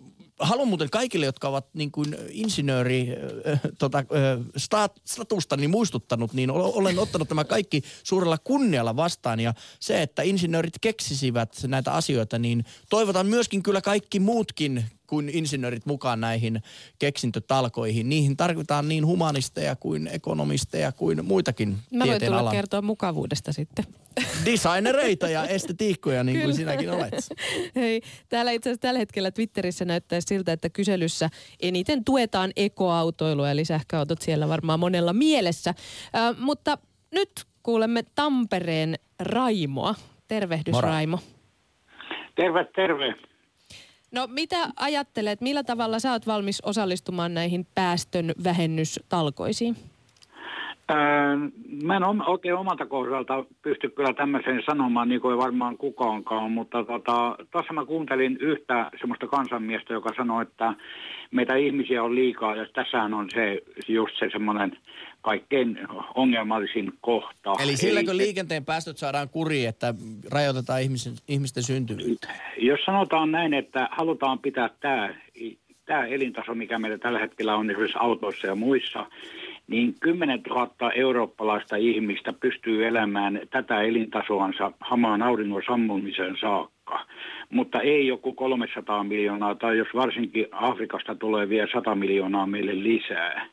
[0.42, 3.08] haluan muuten kaikille, jotka ovat niin kuin insinööri
[3.46, 4.04] äh, tota, äh,
[4.56, 9.40] stat, statusta niin muistuttanut, niin olen ottanut tämä kaikki suurella kunnialla vastaan.
[9.40, 15.86] Ja se, että insinöörit keksisivät näitä asioita, niin toivotan myöskin kyllä kaikki muutkin kuin insinöörit
[15.86, 16.62] mukaan näihin
[16.98, 18.08] keksintötalkoihin.
[18.08, 22.52] Niihin tarvitaan niin humanisteja kuin ekonomisteja kuin muitakin Mä voin tulla alan.
[22.52, 23.84] kertoa mukavuudesta sitten.
[24.44, 27.14] Designereita ja estetiikkoja niin kuin sinäkin olet.
[27.76, 31.28] Hei, täällä itse asiassa tällä hetkellä Twitterissä näyttää siltä, että kyselyssä
[31.60, 35.70] eniten tuetaan ekoautoilua, eli sähköautot siellä varmaan monella mielessä.
[35.70, 36.78] Äh, mutta
[37.10, 37.30] nyt
[37.62, 39.94] kuulemme Tampereen Raimoa.
[40.28, 40.88] Tervehdys Moro.
[40.88, 41.18] Raimo.
[42.34, 43.31] Terve, terve.
[44.12, 49.91] No mitä ajattelet, millä tavalla sä oot valmis osallistumaan näihin päästön vähennystalkoisiin?
[50.92, 51.36] Öö,
[51.84, 56.84] mä en oikein omalta kohdalta pysty kyllä tämmöiseen sanomaan, niin kuin ei varmaan kukaankaan, mutta
[56.84, 60.74] tota, tuossa mä kuuntelin yhtä semmoista kansanmiestä, joka sanoi, että
[61.30, 64.76] meitä ihmisiä on liikaa ja tässähän on se just se semmoinen
[65.22, 65.78] kaikkein
[66.14, 67.52] ongelmallisin kohta.
[67.62, 69.94] Eli silläkö Eli, liikenteen päästöt saadaan kuriin, että
[70.32, 72.28] rajoitetaan ihmisten, ihmisten syntyvyyttä?
[72.58, 75.14] Jos sanotaan näin, että halutaan pitää tämä,
[75.86, 79.06] tämä elintaso, mikä meillä tällä hetkellä on esimerkiksi autoissa ja muissa,
[79.68, 87.06] niin 10 000 eurooppalaista ihmistä pystyy elämään tätä elintasoansa hamaan auringon sammumiseen saakka.
[87.50, 93.46] Mutta ei joku 300 miljoonaa, tai jos varsinkin Afrikasta tulee vielä 100 miljoonaa meille lisää.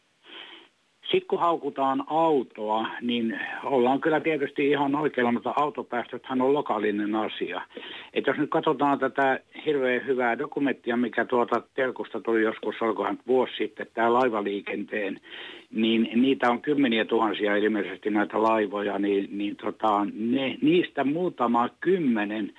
[1.12, 7.62] Sitten kun haukutaan autoa, niin ollaan kyllä tietysti ihan oikealla, mutta autopäästöthän on lokaalinen asia.
[8.14, 13.54] Et jos nyt katsotaan tätä hirveän hyvää dokumenttia, mikä tuota telkusta tuli joskus, olikohan vuosi
[13.58, 15.20] sitten, tämä laivaliikenteen,
[15.72, 22.54] niin niitä on kymmeniä tuhansia ilmeisesti näitä laivoja, niin, niin tota, ne, niistä muutama kymmenen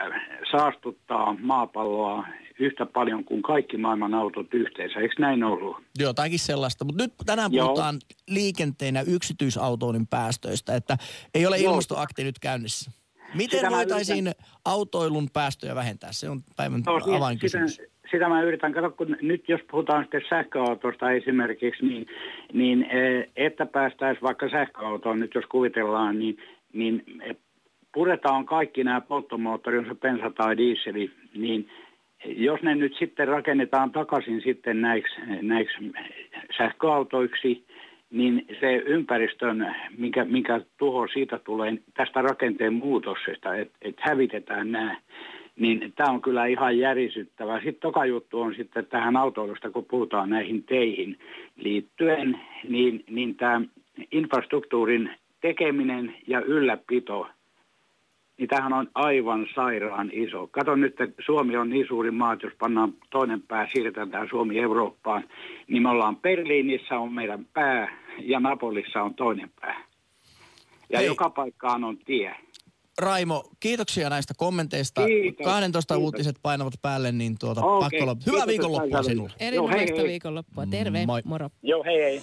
[0.00, 0.20] äh,
[0.50, 2.24] saastuttaa maapalloa
[2.58, 5.00] yhtä paljon kuin kaikki maailman autot yhteensä.
[5.00, 5.76] Eikö näin ollut?
[5.98, 7.66] Jotakin sellaista, mutta nyt tänään Joo.
[7.66, 7.98] puhutaan
[8.28, 10.96] liikenteen ja yksityisautoilun päästöistä, että
[11.34, 12.90] ei ole ilmastoakti nyt käynnissä.
[13.34, 14.46] Miten sitä voitaisiin yritän...
[14.64, 16.12] autoilun päästöjä vähentää?
[16.12, 17.74] Se on päivän no, avainkysymys.
[17.74, 22.06] Sitä, sitä mä yritän katsoa, kun nyt jos puhutaan sitten sähköautosta esimerkiksi, niin,
[22.52, 26.36] niin e, että päästäisiin vaikka sähköautoon, nyt jos kuvitellaan, niin,
[26.72, 27.04] niin
[27.94, 31.68] puretaan kaikki nämä polttomoottorit, on se bensa tai dieseli, niin
[32.26, 35.74] jos ne nyt sitten rakennetaan takaisin sitten näiksi, näiksi
[36.58, 37.64] sähköautoiksi,
[38.10, 44.96] niin se ympäristön, mikä, mikä tuho siitä tulee tästä rakenteen muutoksesta, että et hävitetään nämä,
[45.56, 47.56] niin tämä on kyllä ihan järisyttävää.
[47.56, 51.18] Sitten toka juttu on sitten tähän autoilusta, kun puhutaan näihin teihin
[51.56, 53.60] liittyen, niin, niin tämä
[54.12, 55.10] infrastruktuurin
[55.40, 57.26] tekeminen ja ylläpito–
[58.38, 60.46] niin tämähän on aivan sairaan iso.
[60.46, 64.26] Kato nyt, että Suomi on niin suuri maa, että jos pannaan toinen pää, siirretään tämä
[64.30, 65.24] Suomi Eurooppaan,
[65.68, 69.84] niin me ollaan Berliinissä on meidän pää ja Napolissa on toinen pää.
[70.90, 71.06] Ja Hei.
[71.06, 72.36] joka paikkaan on tie.
[72.98, 75.06] Raimo, kiitoksia näistä kommenteista.
[75.06, 76.04] Kiitos, 12 kiitos.
[76.04, 79.32] uutiset painavat päälle, niin tuota okay, pakko Hyvää viikonloppua sinulle.
[79.40, 80.66] Erinomaista viikonloppua.
[80.66, 81.22] Terve, Moi.
[81.24, 81.48] moro.
[81.62, 82.22] Joo, hei hei.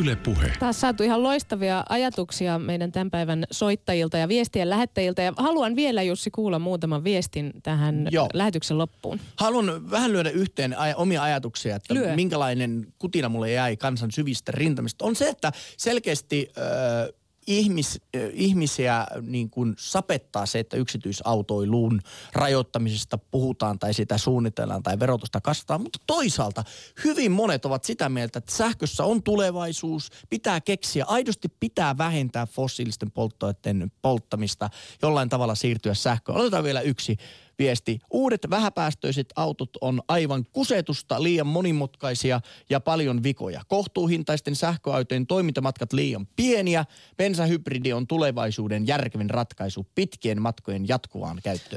[0.00, 0.52] Yle Puhe.
[0.58, 5.22] Taas saatu ihan loistavia ajatuksia meidän tämän päivän soittajilta ja viestien lähettäjiltä.
[5.22, 8.28] Ja haluan vielä Jussi kuulla muutaman viestin tähän Joo.
[8.34, 9.20] lähetyksen loppuun.
[9.36, 12.16] Haluan vähän lyödä yhteen aj- omia ajatuksia, että Lyö.
[12.16, 15.04] minkälainen kutina mulle jäi kansan syvistä rintamista.
[15.04, 16.48] On se, että selkeästi...
[16.58, 17.12] Öö,
[17.46, 18.00] ihmis,
[18.32, 22.00] ihmisiä niin kuin sapettaa se, että yksityisautoiluun
[22.32, 26.64] rajoittamisesta puhutaan tai sitä suunnitellaan tai verotusta kastaa, mutta toisaalta
[27.04, 33.10] hyvin monet ovat sitä mieltä, että sähkössä on tulevaisuus, pitää keksiä, aidosti pitää vähentää fossiilisten
[33.10, 34.70] polttoaineiden polttamista,
[35.02, 36.38] jollain tavalla siirtyä sähköön.
[36.38, 37.16] Otetaan vielä yksi
[37.62, 37.98] viesti.
[38.10, 42.40] Uudet vähäpäästöiset autot on aivan kusetusta, liian monimutkaisia
[42.70, 43.62] ja paljon vikoja.
[43.68, 46.84] Kohtuuhintaisten sähköautojen toimintamatkat liian pieniä.
[47.16, 51.70] Bensahybridi on tulevaisuuden järkevin ratkaisu pitkien matkojen jatkuvaan käyttöön.